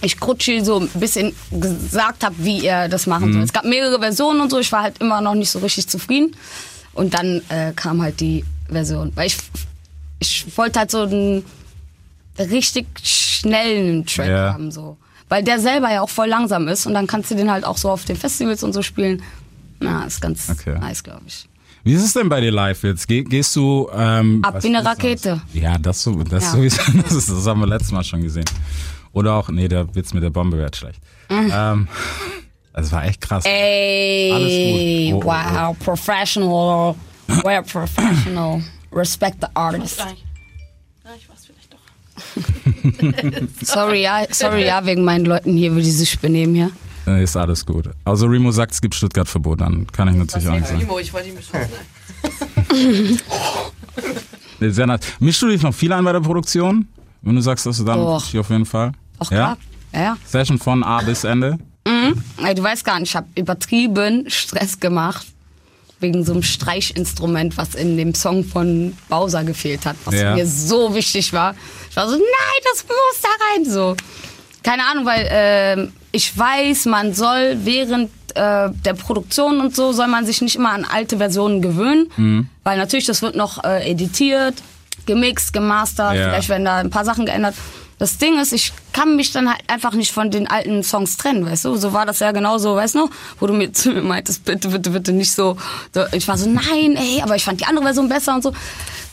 ich 0.00 0.18
Krutschi 0.20 0.64
so 0.64 0.80
ein 0.80 0.88
bisschen 1.00 1.34
gesagt 1.50 2.24
habe, 2.24 2.34
wie 2.38 2.64
er 2.64 2.88
das 2.88 3.06
machen 3.06 3.28
Mhm. 3.30 3.32
soll. 3.34 3.42
Es 3.42 3.52
gab 3.52 3.64
mehrere 3.64 3.98
Versionen 3.98 4.40
und 4.40 4.50
so. 4.50 4.58
Ich 4.58 4.70
war 4.72 4.82
halt 4.82 4.98
immer 4.98 5.20
noch 5.20 5.34
nicht 5.34 5.50
so 5.50 5.58
richtig 5.58 5.88
zufrieden. 5.88 6.34
Und 6.94 7.14
dann 7.14 7.42
äh, 7.48 7.72
kam 7.74 8.02
halt 8.02 8.20
die 8.20 8.44
Version. 8.68 9.12
Weil 9.14 9.26
ich, 9.28 9.36
ich 10.20 10.46
wollte 10.56 10.80
halt 10.80 10.90
so 10.90 11.02
einen 11.02 11.44
richtig 12.38 12.86
schnellen 13.02 14.06
Track 14.06 14.28
Ja. 14.28 14.52
haben. 14.52 14.70
so 14.70 14.96
Weil 15.28 15.42
der 15.42 15.58
selber 15.60 15.92
ja 15.92 16.00
auch 16.02 16.08
voll 16.10 16.28
langsam 16.28 16.68
ist. 16.68 16.86
Und 16.86 16.94
dann 16.94 17.06
kannst 17.06 17.30
du 17.30 17.34
den 17.34 17.50
halt 17.50 17.64
auch 17.64 17.76
so 17.78 17.90
auf 17.90 18.04
den 18.04 18.16
Festivals 18.16 18.62
und 18.62 18.72
so 18.72 18.82
spielen. 18.82 19.22
Na, 19.80 20.04
ist 20.04 20.20
ganz 20.20 20.48
Okay. 20.50 20.76
nice, 20.78 21.02
glaube 21.02 21.22
ich. 21.26 21.48
Wie 21.84 21.92
ist 21.94 22.02
es 22.04 22.12
denn 22.12 22.28
bei 22.28 22.40
dir 22.40 22.50
live 22.50 22.82
jetzt? 22.82 23.06
Geh, 23.06 23.22
gehst 23.22 23.54
du. 23.56 23.88
Ähm, 23.94 24.40
Ab 24.44 24.62
wie 24.62 24.68
eine 24.68 24.78
ist 24.78 24.84
das? 24.84 24.92
Rakete. 24.92 25.40
Ja, 25.54 25.78
das, 25.78 26.02
so, 26.02 26.22
das 26.24 26.44
Ja. 26.44 26.50
sowieso. 26.50 26.80
Das, 27.02 27.12
ist, 27.12 27.30
das 27.30 27.46
haben 27.46 27.60
wir 27.60 27.66
letztes 27.66 27.92
Mal 27.92 28.02
schon 28.04 28.22
gesehen. 28.22 28.44
Oder 29.12 29.34
auch, 29.34 29.48
nee, 29.48 29.68
der 29.68 29.94
Witz 29.94 30.12
mit 30.12 30.22
der 30.22 30.30
Bombe 30.30 30.56
wird 30.58 30.76
schlecht. 30.76 31.00
Mhm. 31.30 31.52
Ähm, 31.52 31.88
das 32.72 32.92
war 32.92 33.04
echt 33.04 33.20
krass. 33.20 33.44
Ey, 33.46 34.32
Alles 34.32 35.12
gut. 35.12 35.24
Oh, 35.24 35.28
oh, 35.28 35.32
wow, 35.32 35.78
professional. 35.78 36.94
We're 37.28 37.62
professional. 37.62 38.62
Respect 38.92 39.38
the 39.40 39.48
artist. 39.54 39.98
Ja, 39.98 41.10
ich 41.16 41.28
weiß 41.28 41.46
vielleicht 41.46 41.72
doch. 41.72 43.56
Sorry, 43.66 44.02
ja, 44.02 44.24
sorry, 44.30 44.64
ja, 44.66 44.84
wegen 44.86 45.04
meinen 45.04 45.24
Leuten 45.26 45.56
hier, 45.56 45.74
wie 45.76 45.82
die 45.82 45.90
sich 45.90 46.18
benehmen 46.18 46.54
hier. 46.54 46.70
Ist 47.18 47.36
alles 47.36 47.64
gut. 47.64 47.88
Also 48.04 48.26
Remo 48.26 48.50
sagt, 48.50 48.72
es 48.72 48.80
gibt 48.80 48.94
Stuttgart-Verbot, 48.94 49.60
dann 49.62 49.86
kann 49.86 50.08
ich 50.08 50.14
natürlich 50.16 50.46
auch 50.48 50.52
nicht 50.52 50.66
sagen. 50.66 50.80
Timo, 50.80 50.98
ich 50.98 51.12
wollte 51.12 51.28
ihn 51.28 51.36
beschossen. 51.36 51.68
Nee, 54.60 54.70
sehr 54.70 54.86
nice. 54.86 55.00
Mischst 55.20 55.40
du 55.42 55.48
dich 55.48 55.62
noch 55.62 55.72
viel 55.74 55.92
ein 55.92 56.04
bei 56.04 56.12
der 56.12 56.20
Produktion? 56.20 56.88
Wenn 57.22 57.36
du 57.36 57.40
sagst, 57.40 57.66
dass 57.66 57.78
du 57.78 57.84
dann 57.84 58.18
dich 58.18 58.38
auf 58.38 58.50
jeden 58.50 58.66
Fall. 58.66 58.92
Auch 59.18 59.30
ja? 59.30 59.36
klar. 59.36 59.56
Ja, 59.92 60.00
ja. 60.02 60.16
Session 60.26 60.58
von 60.58 60.82
A 60.84 61.00
bis 61.02 61.24
Ende. 61.24 61.58
Ey, 62.44 62.54
du 62.54 62.62
weißt 62.62 62.84
gar 62.84 63.00
nicht, 63.00 63.10
ich 63.10 63.16
habe 63.16 63.26
übertrieben 63.34 64.28
Stress 64.28 64.78
gemacht. 64.78 65.26
Wegen 66.00 66.24
so 66.24 66.32
einem 66.32 66.42
Streichinstrument, 66.44 67.56
was 67.56 67.74
in 67.74 67.96
dem 67.96 68.14
Song 68.14 68.44
von 68.44 68.96
Bowser 69.08 69.42
gefehlt 69.42 69.84
hat, 69.84 69.96
was 70.04 70.14
Ja. 70.14 70.34
mir 70.36 70.46
so 70.46 70.94
wichtig 70.94 71.32
war. 71.32 71.54
Ich 71.90 71.96
war 71.96 72.06
so, 72.08 72.14
nein, 72.14 72.62
das 72.72 72.84
muss 72.84 73.20
da 73.22 73.28
rein. 73.56 73.64
So. 73.64 73.96
Keine 74.62 74.84
Ahnung, 74.84 75.06
weil 75.06 75.26
ähm, 75.30 75.92
ich 76.12 76.36
weiß, 76.38 76.86
man 76.86 77.14
soll 77.14 77.56
während 77.64 78.10
äh, 78.36 78.68
der 78.70 78.94
Produktion 78.94 79.58
und 79.60 79.74
so, 79.74 79.92
soll 79.92 80.06
man 80.06 80.24
sich 80.24 80.40
nicht 80.40 80.54
immer 80.54 80.70
an 80.70 80.84
alte 80.84 81.16
Versionen 81.16 81.62
gewöhnen. 81.62 82.48
Weil 82.62 82.78
natürlich, 82.78 83.06
das 83.06 83.20
wird 83.22 83.34
noch 83.34 83.64
äh, 83.64 83.90
editiert, 83.90 84.54
gemixt, 85.06 85.52
gemastert, 85.52 86.14
Ja. 86.14 86.28
vielleicht 86.30 86.48
werden 86.48 86.64
da 86.66 86.76
ein 86.76 86.90
paar 86.90 87.04
Sachen 87.04 87.26
geändert. 87.26 87.54
Das 87.98 88.18
Ding 88.18 88.38
ist, 88.40 88.52
ich 88.52 88.72
kann 88.92 89.16
mich 89.16 89.32
dann 89.32 89.48
halt 89.48 89.60
einfach 89.66 89.92
nicht 89.92 90.12
von 90.12 90.30
den 90.30 90.46
alten 90.46 90.82
Songs 90.84 91.16
trennen, 91.16 91.44
weißt 91.44 91.64
du? 91.64 91.76
So 91.76 91.92
war 91.92 92.06
das 92.06 92.20
ja 92.20 92.30
genauso, 92.32 92.76
weißt 92.76 92.94
du? 92.94 93.10
Wo 93.40 93.46
du 93.46 93.52
mir 93.52 93.72
zu 93.72 93.90
mir 93.90 94.02
meintest, 94.02 94.44
bitte, 94.44 94.68
bitte, 94.68 94.90
bitte 94.90 95.12
nicht 95.12 95.32
so. 95.32 95.56
so. 95.92 96.04
Ich 96.12 96.26
war 96.28 96.38
so, 96.38 96.48
nein, 96.48 96.96
ey, 96.96 97.20
aber 97.22 97.36
ich 97.36 97.44
fand 97.44 97.60
die 97.60 97.66
andere 97.66 97.84
Version 97.84 98.08
besser 98.08 98.34
und 98.34 98.42
so. 98.42 98.52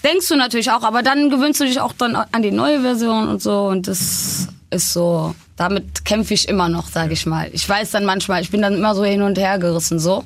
Denkst 0.03 0.27
du 0.27 0.35
natürlich 0.35 0.69
auch, 0.71 0.83
aber 0.83 1.01
dann 1.01 1.31
gewöhnst 1.31 1.59
du 1.59 1.65
dich 1.65 1.79
auch 1.79 1.93
dann 1.93 2.15
an 2.15 2.41
die 2.43 2.51
neue 2.51 2.81
Version 2.81 3.27
und 3.27 3.41
so 3.41 3.65
und 3.67 3.87
das 3.87 4.47
ist 4.69 4.93
so, 4.93 5.33
damit 5.55 6.05
kämpfe 6.05 6.35
ich 6.35 6.47
immer 6.47 6.69
noch, 6.69 6.87
sage 6.87 7.13
ich 7.13 7.25
mal. 7.25 7.49
Ich 7.53 7.67
weiß 7.67 7.91
dann 7.91 8.05
manchmal, 8.05 8.41
ich 8.41 8.51
bin 8.51 8.61
dann 8.61 8.75
immer 8.75 8.93
so 8.93 9.03
hin 9.03 9.23
und 9.23 9.37
her 9.37 9.57
gerissen 9.57 9.99
so. 9.99 10.23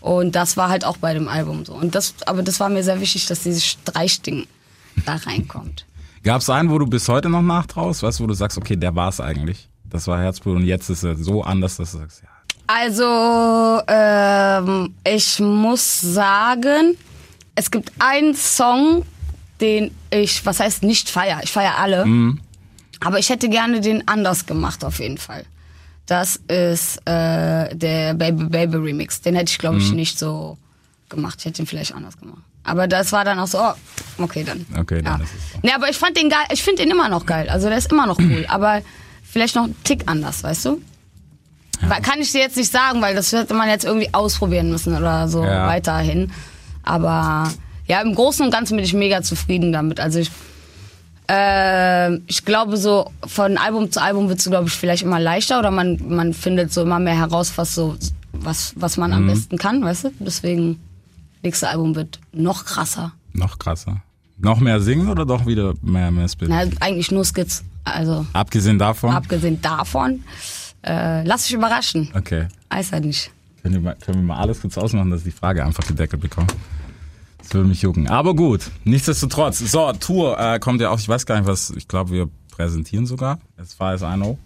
Und 0.00 0.34
das 0.34 0.56
war 0.56 0.68
halt 0.68 0.84
auch 0.84 0.96
bei 0.96 1.14
dem 1.14 1.28
Album 1.28 1.64
so. 1.64 1.74
Und 1.74 1.94
das, 1.94 2.14
aber 2.26 2.42
das 2.42 2.58
war 2.58 2.68
mir 2.68 2.82
sehr 2.82 3.00
wichtig, 3.00 3.26
dass 3.26 3.44
dieses 3.44 3.64
Streichding 3.64 4.48
da 5.06 5.14
reinkommt. 5.14 5.86
Gab 6.22 6.40
es 6.40 6.48
einen, 6.50 6.70
wo 6.70 6.78
du 6.78 6.86
bis 6.86 7.08
heute 7.08 7.28
noch 7.28 7.42
nachtraust? 7.42 8.02
Weißt 8.02 8.20
du, 8.20 8.24
wo 8.24 8.28
du 8.28 8.34
sagst, 8.34 8.56
okay, 8.56 8.76
der 8.76 8.94
war 8.94 9.08
es 9.08 9.20
eigentlich. 9.20 9.68
Das 9.84 10.06
war 10.06 10.20
Herzblut 10.20 10.56
und 10.56 10.64
jetzt 10.64 10.88
ist 10.88 11.02
er 11.02 11.16
so 11.16 11.42
anders, 11.42 11.76
dass 11.76 11.92
du 11.92 11.98
sagst, 11.98 12.22
ja. 12.22 12.28
Also, 12.66 13.82
ähm, 13.88 14.94
ich 15.06 15.40
muss 15.40 16.00
sagen, 16.00 16.96
es 17.54 17.70
gibt 17.70 17.92
einen 17.98 18.34
Song, 18.34 19.04
den 19.60 19.90
ich, 20.10 20.46
was 20.46 20.60
heißt 20.60 20.82
nicht 20.82 21.10
feier, 21.10 21.40
ich 21.42 21.52
feier 21.52 21.76
alle, 21.78 22.06
aber 23.00 23.18
ich 23.18 23.28
hätte 23.28 23.48
gerne 23.48 23.80
den 23.80 24.06
anders 24.08 24.46
gemacht 24.46 24.84
auf 24.84 25.00
jeden 25.00 25.18
Fall. 25.18 25.44
Das 26.06 26.36
ist 26.48 26.98
äh, 27.04 27.74
der 27.76 28.14
Baby 28.14 28.44
Baby 28.44 28.76
Remix. 28.76 29.20
Den 29.20 29.34
hätte 29.34 29.50
ich, 29.50 29.58
glaube 29.58 29.78
ich, 29.78 29.92
nicht 29.92 30.18
so 30.18 30.56
gemacht. 31.12 31.36
Ich 31.38 31.44
hätte 31.44 31.62
ihn 31.62 31.66
vielleicht 31.66 31.94
anders 31.94 32.18
gemacht. 32.18 32.42
Aber 32.64 32.88
das 32.88 33.12
war 33.12 33.24
dann 33.24 33.38
auch 33.38 33.46
so, 33.46 33.58
oh, 33.60 33.72
okay, 34.18 34.42
dann. 34.44 34.66
Okay, 34.78 35.00
dann 35.02 35.18
ja. 35.20 35.24
ist 35.24 35.30
es 35.34 35.52
so. 35.52 35.58
Nee, 35.62 35.72
aber 35.72 35.88
ich 35.88 35.96
fand 35.96 36.16
den 36.16 36.28
geil, 36.28 36.44
ich 36.52 36.62
finde 36.62 36.82
ihn 36.82 36.90
immer 36.90 37.08
noch 37.08 37.24
geil. 37.26 37.48
Also 37.48 37.68
der 37.68 37.78
ist 37.78 37.90
immer 37.92 38.06
noch 38.06 38.18
cool, 38.18 38.44
aber 38.48 38.82
vielleicht 39.22 39.54
noch 39.54 39.64
einen 39.64 39.82
Tick 39.84 40.02
anders, 40.06 40.42
weißt 40.42 40.64
du? 40.66 40.82
Weil, 41.82 42.00
kann 42.02 42.20
ich 42.20 42.30
dir 42.32 42.40
jetzt 42.40 42.56
nicht 42.56 42.70
sagen, 42.70 43.00
weil 43.02 43.14
das 43.14 43.32
hätte 43.32 43.54
man 43.54 43.68
jetzt 43.68 43.84
irgendwie 43.84 44.12
ausprobieren 44.14 44.70
müssen 44.70 44.96
oder 44.96 45.26
so 45.28 45.42
Ja. 45.44 45.66
weiterhin. 45.66 46.30
Aber 46.84 47.50
ja, 47.88 48.00
im 48.00 48.14
Großen 48.14 48.44
und 48.44 48.52
Ganzen 48.52 48.76
bin 48.76 48.84
ich 48.84 48.94
mega 48.94 49.22
zufrieden 49.22 49.72
damit. 49.72 49.98
Also 49.98 50.20
ich, 50.20 50.30
äh, 51.28 52.14
ich 52.26 52.44
glaube 52.44 52.76
so 52.76 53.10
von 53.26 53.56
Album 53.58 53.90
zu 53.90 54.00
Album 54.00 54.28
wird 54.28 54.38
es 54.38 54.44
glaube 54.46 54.68
ich 54.68 54.74
vielleicht 54.74 55.02
immer 55.02 55.20
leichter 55.20 55.58
oder 55.58 55.70
man 55.70 55.98
man 56.08 56.32
findet 56.34 56.72
so 56.72 56.82
immer 56.82 56.98
mehr 56.98 57.16
heraus, 57.16 57.52
was 57.56 57.74
so 57.74 57.96
was 58.32 58.72
was 58.76 58.96
man 58.96 59.10
Mhm. 59.10 59.16
am 59.16 59.26
besten 59.26 59.58
kann, 59.58 59.82
weißt 59.84 60.04
du? 60.04 60.10
Deswegen 60.20 60.80
nächste 61.42 61.68
Album 61.68 61.94
wird 61.94 62.20
noch 62.32 62.64
krasser. 62.64 63.12
Noch 63.32 63.58
krasser. 63.58 64.02
Noch 64.38 64.58
mehr 64.60 64.80
singen 64.80 65.08
oder 65.08 65.24
doch 65.24 65.46
wieder 65.46 65.74
mehr, 65.82 66.10
mehr 66.10 66.28
Spit? 66.28 66.48
Na, 66.48 66.64
eigentlich 66.80 67.10
nur 67.10 67.24
Skits. 67.24 67.62
Also 67.84 68.26
Abgesehen 68.32 68.78
davon? 68.78 69.10
abgesehen 69.14 69.60
davon, 69.60 70.22
äh, 70.84 71.24
lass 71.24 71.44
dich 71.44 71.54
überraschen. 71.54 72.10
okay. 72.14 72.48
Weiß 72.70 72.92
halt 72.92 73.04
nicht. 73.04 73.30
Können 73.62 73.74
wir, 73.74 73.80
mal, 73.80 73.96
können 73.96 74.18
wir 74.18 74.24
mal 74.24 74.38
alles 74.38 74.60
kurz 74.60 74.76
ausmachen, 74.78 75.10
dass 75.10 75.20
ich 75.20 75.26
die 75.26 75.30
Frage 75.38 75.64
einfach 75.64 75.86
gedeckelt 75.86 76.22
bekomme? 76.22 76.46
Das 77.38 77.52
würde 77.54 77.68
mich 77.68 77.82
jucken. 77.82 78.08
Aber 78.08 78.34
gut, 78.34 78.70
nichtsdestotrotz. 78.84 79.58
So, 79.58 79.92
Tour 79.92 80.38
äh, 80.38 80.58
kommt 80.58 80.80
ja 80.80 80.90
auch, 80.90 80.98
ich 80.98 81.08
weiß 81.08 81.26
gar 81.26 81.38
nicht, 81.38 81.46
was, 81.46 81.70
ich 81.70 81.86
glaube, 81.88 82.10
wir 82.12 82.28
präsentieren 82.52 83.06
sogar, 83.06 83.40
as 83.60 83.74
far 83.74 83.94
as 83.94 84.02
I 84.02 84.14
know. 84.14 84.38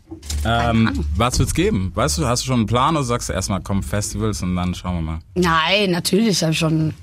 Ähm, 0.47 1.05
was 1.17 1.39
wird's 1.39 1.53
geben? 1.53 1.93
Weißt 1.95 2.17
du, 2.17 2.27
hast 2.27 2.43
du 2.43 2.47
schon 2.47 2.61
einen 2.61 2.67
Plan 2.67 2.97
oder 2.97 3.05
sagst 3.05 3.29
du 3.29 3.35
erstmal, 3.35 3.61
komm, 3.61 3.83
Festivals 3.83 4.43
und 4.43 4.57
dann 4.57 4.75
schauen 4.75 4.95
wir 4.95 5.03
mal? 5.03 5.19
Nein, 5.35 5.91
natürlich 5.91 6.41
habe 6.43 6.53
ich 6.53 6.59
schon, 6.59 6.95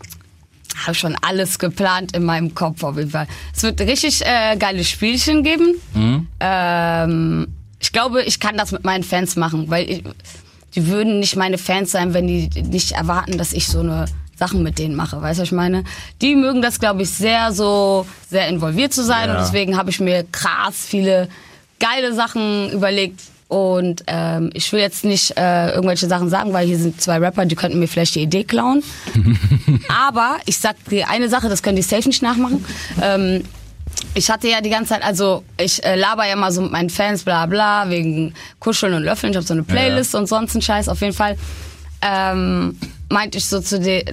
hab 0.87 0.95
schon 0.95 1.15
alles 1.21 1.59
geplant 1.59 2.15
in 2.15 2.23
meinem 2.23 2.55
Kopf 2.55 2.83
auf 2.83 2.97
jeden 2.97 3.11
Fall. 3.11 3.27
Es 3.55 3.61
wird 3.61 3.79
richtig 3.81 4.25
äh, 4.25 4.55
geile 4.57 4.83
Spielchen 4.83 5.43
geben. 5.43 5.75
Ähm, 6.39 7.47
ich 7.79 7.91
glaube, 7.91 8.23
ich 8.23 8.39
kann 8.39 8.57
das 8.57 8.71
mit 8.71 8.83
meinen 8.83 9.03
Fans 9.03 9.35
machen, 9.35 9.69
weil 9.69 9.89
ich, 9.89 10.03
die 10.73 10.87
würden 10.87 11.19
nicht 11.19 11.35
meine 11.35 11.57
Fans 11.57 11.91
sein, 11.91 12.13
wenn 12.13 12.27
die 12.27 12.49
nicht 12.63 12.93
erwarten, 12.93 13.37
dass 13.37 13.53
ich 13.53 13.67
so 13.67 13.81
eine 13.81 14.05
Sachen 14.43 14.61
mit 14.63 14.77
denen 14.79 14.95
mache. 14.95 15.21
Weißt 15.21 15.37
du, 15.39 15.41
was 15.43 15.49
ich 15.49 15.53
meine? 15.63 15.83
Die 16.21 16.35
mögen 16.35 16.61
das, 16.61 16.79
glaube 16.79 17.01
ich, 17.03 17.09
sehr 17.09 17.51
so, 17.51 18.05
sehr 18.29 18.47
involviert 18.47 18.93
zu 18.93 19.03
sein 19.03 19.27
Ja. 19.29 19.33
und 19.35 19.41
deswegen 19.43 19.77
habe 19.77 19.89
ich 19.89 19.99
mir 19.99 20.25
krass 20.31 20.75
viele 20.93 21.27
geile 21.79 22.13
Sachen 22.13 22.69
überlegt. 22.71 23.19
Und 23.49 24.03
ähm, 24.07 24.49
ich 24.53 24.71
will 24.71 24.79
jetzt 24.79 25.03
nicht 25.05 25.37
äh, 25.37 25.69
irgendwelche 25.75 26.07
Sachen 26.07 26.27
sagen, 26.29 26.53
weil 26.53 26.65
hier 26.65 26.77
sind 26.77 26.99
zwei 26.99 27.17
Rapper, 27.19 27.45
die 27.45 27.55
könnten 27.55 27.77
mir 27.79 27.87
vielleicht 27.87 28.15
die 28.15 28.21
Idee 28.23 28.43
klauen. 28.45 28.81
Aber 30.07 30.37
ich 30.45 30.57
sag 30.57 30.75
dir 30.85 31.07
eine 31.09 31.29
Sache, 31.29 31.49
das 31.49 31.61
können 31.61 31.75
die 31.75 31.83
safe 31.83 32.07
nicht 32.07 32.23
nachmachen. 32.23 32.65
Ähm, 33.01 33.43
ich 34.15 34.29
hatte 34.31 34.47
ja 34.49 34.59
die 34.61 34.69
ganze 34.71 34.89
Zeit, 34.93 35.03
also 35.03 35.43
ich 35.57 35.83
äh, 35.83 35.95
laber 35.95 36.25
ja 36.27 36.35
mal 36.35 36.51
so 36.51 36.61
mit 36.61 36.71
meinen 36.71 36.89
Fans, 36.89 37.23
bla 37.23 37.45
bla, 37.45 37.89
wegen 37.89 38.33
Kuscheln 38.59 38.93
und 38.95 39.03
Löffeln. 39.03 39.31
Ich 39.33 39.37
habe 39.37 39.45
so 39.45 39.53
eine 39.53 39.63
Playlist 39.63 40.15
und 40.15 40.27
sonst 40.27 40.55
ein 40.55 40.61
Scheiß. 40.61 40.89
Auf 40.89 41.01
jeden 41.01 41.13
Fall 41.13 41.37
ähm, 42.01 42.77
meinte 43.09 43.37
ich 43.37 43.45
so 43.45 43.59
zu 43.59 43.79
dir, 43.79 44.03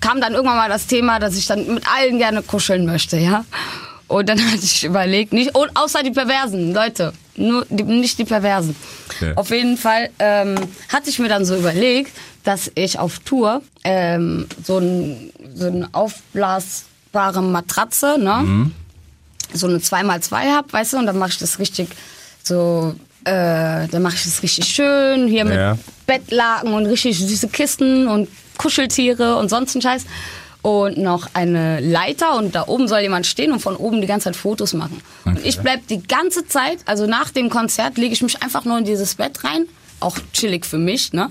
kam 0.00 0.20
dann 0.20 0.32
irgendwann 0.34 0.56
mal 0.56 0.68
das 0.68 0.86
Thema, 0.86 1.18
dass 1.18 1.36
ich 1.36 1.46
dann 1.46 1.74
mit 1.74 1.84
allen 1.88 2.18
gerne 2.18 2.42
kuscheln 2.42 2.86
möchte, 2.86 3.16
ja. 3.18 3.44
Und 4.08 4.28
dann 4.28 4.38
hatte 4.52 4.62
ich 4.64 4.84
überlegt, 4.84 5.32
nicht, 5.32 5.54
und 5.56 5.70
außer 5.74 6.02
die 6.02 6.10
Perversen, 6.12 6.72
Leute, 6.72 7.12
nur 7.36 7.66
die, 7.68 7.82
nicht 7.82 8.18
die 8.18 8.24
Perversen. 8.24 8.74
Okay. 9.16 9.32
Auf 9.36 9.50
jeden 9.50 9.76
Fall 9.76 10.10
ähm, 10.18 10.56
hatte 10.88 11.10
ich 11.10 11.18
mir 11.18 11.28
dann 11.28 11.44
so 11.44 11.56
überlegt, 11.56 12.12
dass 12.44 12.70
ich 12.74 12.98
auf 12.98 13.18
Tour 13.20 13.62
ähm, 13.84 14.46
so, 14.64 14.78
ein, 14.78 15.32
so 15.54 15.66
eine 15.66 15.88
aufblasbare 15.92 17.42
Matratze, 17.42 18.16
ne? 18.18 18.70
so 19.52 19.66
eine 19.66 19.78
2x2 19.78 20.34
hab, 20.54 20.72
weißt 20.72 20.94
du, 20.94 20.98
und 20.98 21.06
dann 21.06 21.18
mache 21.18 21.30
ich 21.30 21.38
das 21.38 21.58
richtig 21.58 21.88
so, 22.42 22.94
äh, 23.24 23.88
dann 23.88 24.02
mache 24.02 24.14
ich 24.16 24.24
das 24.24 24.42
richtig 24.42 24.66
schön, 24.66 25.26
hier 25.28 25.44
Ja. 25.46 25.74
mit 25.74 25.80
Bettlaken 26.06 26.72
und 26.74 26.86
richtig 26.86 27.18
süße 27.18 27.48
Kisten 27.48 28.06
und 28.08 28.28
Kuscheltiere 28.58 29.36
und 29.36 29.48
sonst 29.48 29.74
ein 29.74 29.82
Scheiß. 29.82 30.04
Und 30.62 30.98
noch 30.98 31.28
eine 31.32 31.78
Leiter 31.78 32.36
und 32.36 32.56
da 32.56 32.66
oben 32.66 32.88
soll 32.88 32.98
jemand 33.00 33.24
stehen 33.26 33.52
und 33.52 33.60
von 33.60 33.76
oben 33.76 34.00
die 34.00 34.08
ganze 34.08 34.24
Zeit 34.24 34.36
Fotos 34.36 34.72
machen. 34.72 35.00
Und 35.24 35.38
Okay. 35.38 35.48
ich 35.48 35.60
bleib 35.60 35.86
die 35.86 36.02
ganze 36.02 36.44
Zeit, 36.48 36.78
also 36.86 37.06
nach 37.06 37.30
dem 37.30 37.50
Konzert, 37.50 37.98
lege 37.98 38.12
ich 38.12 38.20
mich 38.22 38.42
einfach 38.42 38.64
nur 38.64 38.76
in 38.78 38.84
dieses 38.84 39.14
Bett 39.14 39.44
rein. 39.44 39.66
Auch 40.00 40.18
chillig 40.32 40.66
für 40.66 40.78
mich, 40.78 41.12
ne? 41.12 41.30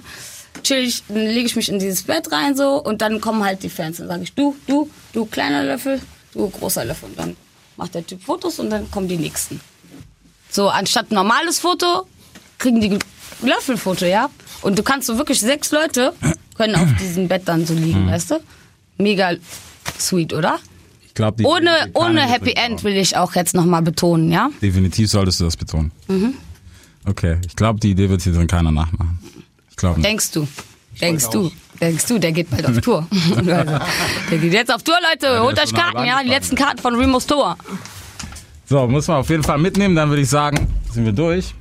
Chillig, 0.63 1.03
dann 1.09 1.17
lege 1.17 1.47
ich 1.47 1.55
mich 1.57 1.67
in 1.67 1.79
dieses 1.79 2.03
Bett 2.03 2.31
rein 2.31 2.55
so 2.55 2.81
und 2.81 3.01
dann 3.01 3.19
kommen 3.19 3.43
halt 3.43 3.61
die 3.63 3.69
Fans. 3.69 3.97
Dann 3.97 4.07
sage 4.07 4.23
ich, 4.23 4.33
du, 4.33 4.55
du, 4.67 4.89
du 5.11 5.25
kleiner 5.25 5.63
Löffel, 5.65 5.99
du 6.33 6.49
großer 6.49 6.85
Löffel. 6.85 7.09
Und 7.09 7.19
dann 7.19 7.35
macht 7.75 7.93
der 7.93 8.07
Typ 8.07 8.23
Fotos 8.23 8.59
und 8.59 8.69
dann 8.69 8.89
kommen 8.89 9.09
die 9.09 9.17
nächsten. 9.17 9.59
So, 10.49 10.69
anstatt 10.69 11.11
normales 11.11 11.59
Foto, 11.59 12.07
kriegen 12.57 12.79
die 12.79 12.97
Löffelfoto, 13.41 14.05
ja? 14.05 14.29
Und 14.61 14.77
du 14.77 14.83
kannst 14.83 15.07
so 15.07 15.17
wirklich 15.17 15.39
sechs 15.39 15.71
Leute 15.71 16.13
können 16.57 16.75
auf 16.75 16.87
diesem 16.99 17.27
Bett 17.27 17.43
dann 17.45 17.65
so 17.65 17.73
liegen, 17.73 18.07
weißt 18.07 18.31
du? 18.31 18.35
Mega 18.97 19.31
sweet, 19.99 20.33
oder? 20.33 20.59
Ich 21.05 21.13
glaube, 21.13 21.43
Ohne, 21.45 21.69
ohne 21.93 22.21
Happy 22.21 22.53
End 22.53 22.83
will 22.83 22.95
ich 22.97 23.15
auch 23.15 23.35
jetzt 23.35 23.55
nochmal 23.55 23.81
betonen, 23.81 24.31
ja? 24.31 24.49
Definitiv 24.61 25.09
solltest 25.09 25.39
du 25.39 25.45
das 25.45 25.55
betonen. 25.55 25.91
Mhm. 26.07 26.33
Okay, 27.07 27.37
ich 27.45 27.55
glaube, 27.55 27.79
die 27.79 27.91
Idee 27.91 28.09
wird 28.09 28.21
hier 28.21 28.33
dann 28.33 28.47
keiner 28.47 28.71
nachmachen. 28.71 29.19
Ich 29.69 29.75
glaube 29.75 29.99
nicht. 29.99 30.09
Denkst 30.09 30.31
du? 30.31 30.47
Denkst 30.99 31.29
du? 31.29 31.51
Denkst 31.79 32.05
du, 32.05 32.19
der 32.19 32.31
geht 32.31 32.49
bald 32.49 32.65
auf 32.65 32.79
Tour? 32.79 33.07
der 33.45 34.37
geht 34.39 34.53
jetzt 34.53 34.73
auf 34.73 34.81
Tour, 34.83 34.95
Leute. 35.09 35.33
der 35.33 35.43
Holt 35.43 35.59
euch 35.61 35.73
Karten, 35.73 36.05
ja? 36.05 36.21
Die 36.23 36.29
letzten 36.29 36.55
Karten 36.55 36.79
von 36.81 36.95
Remo's 36.95 37.25
Tour. 37.27 37.57
So, 38.65 38.87
muss 38.87 39.07
man 39.07 39.17
auf 39.17 39.29
jeden 39.29 39.43
Fall 39.43 39.57
mitnehmen. 39.57 39.95
Dann 39.95 40.09
würde 40.09 40.21
ich 40.21 40.29
sagen, 40.29 40.67
sind 40.91 41.05
wir 41.05 41.11
durch. 41.11 41.53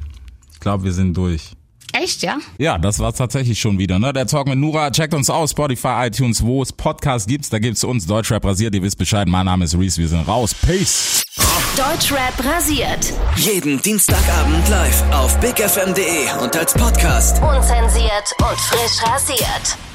Ich 0.53 0.61
glaube, 0.61 0.85
wir 0.85 0.93
sind 0.93 1.15
durch. 1.17 1.51
Echt, 1.95 2.23
ja? 2.23 2.39
Ja, 2.59 2.77
das 2.77 2.99
war's 2.99 3.17
tatsächlich 3.17 3.61
schon 3.61 3.79
wieder. 3.79 4.01
Ne? 4.01 4.13
Der 4.13 4.27
Talk 4.27 4.49
mit 4.49 4.59
Nura. 4.59 4.91
Checkt 4.91 5.15
uns 5.15 5.31
aus. 5.31 5.53
Spotify, 5.53 6.09
iTunes, 6.09 6.45
wo 6.45 6.61
es 6.61 6.73
Podcast 6.73 7.29
gibt's. 7.29 7.51
Da 7.51 7.61
gibt's 7.61 7.85
uns. 7.85 8.07
Deutschrap 8.07 8.45
rasiert. 8.45 8.75
Ihr 8.75 8.83
wisst 8.83 8.99
Bescheid. 8.99 9.29
Mein 9.29 9.47
Name 9.47 9.65
ist 9.65 9.79
Reese. 9.79 9.99
Wir 9.99 10.09
sind 10.09 10.27
raus. 10.27 10.53
Peace. 10.55 11.23
Deutschrap 11.77 12.45
rasiert. 12.45 13.13
Jeden 13.37 13.81
Dienstagabend 13.81 14.69
live 14.69 15.05
auf 15.13 15.39
bigfm.de 15.39 16.43
und 16.43 16.57
als 16.57 16.75
Podcast. 16.75 17.41
Unzensiert 17.43 18.35
und 18.41 18.59
frisch 18.59 19.03
rasiert. 19.09 19.94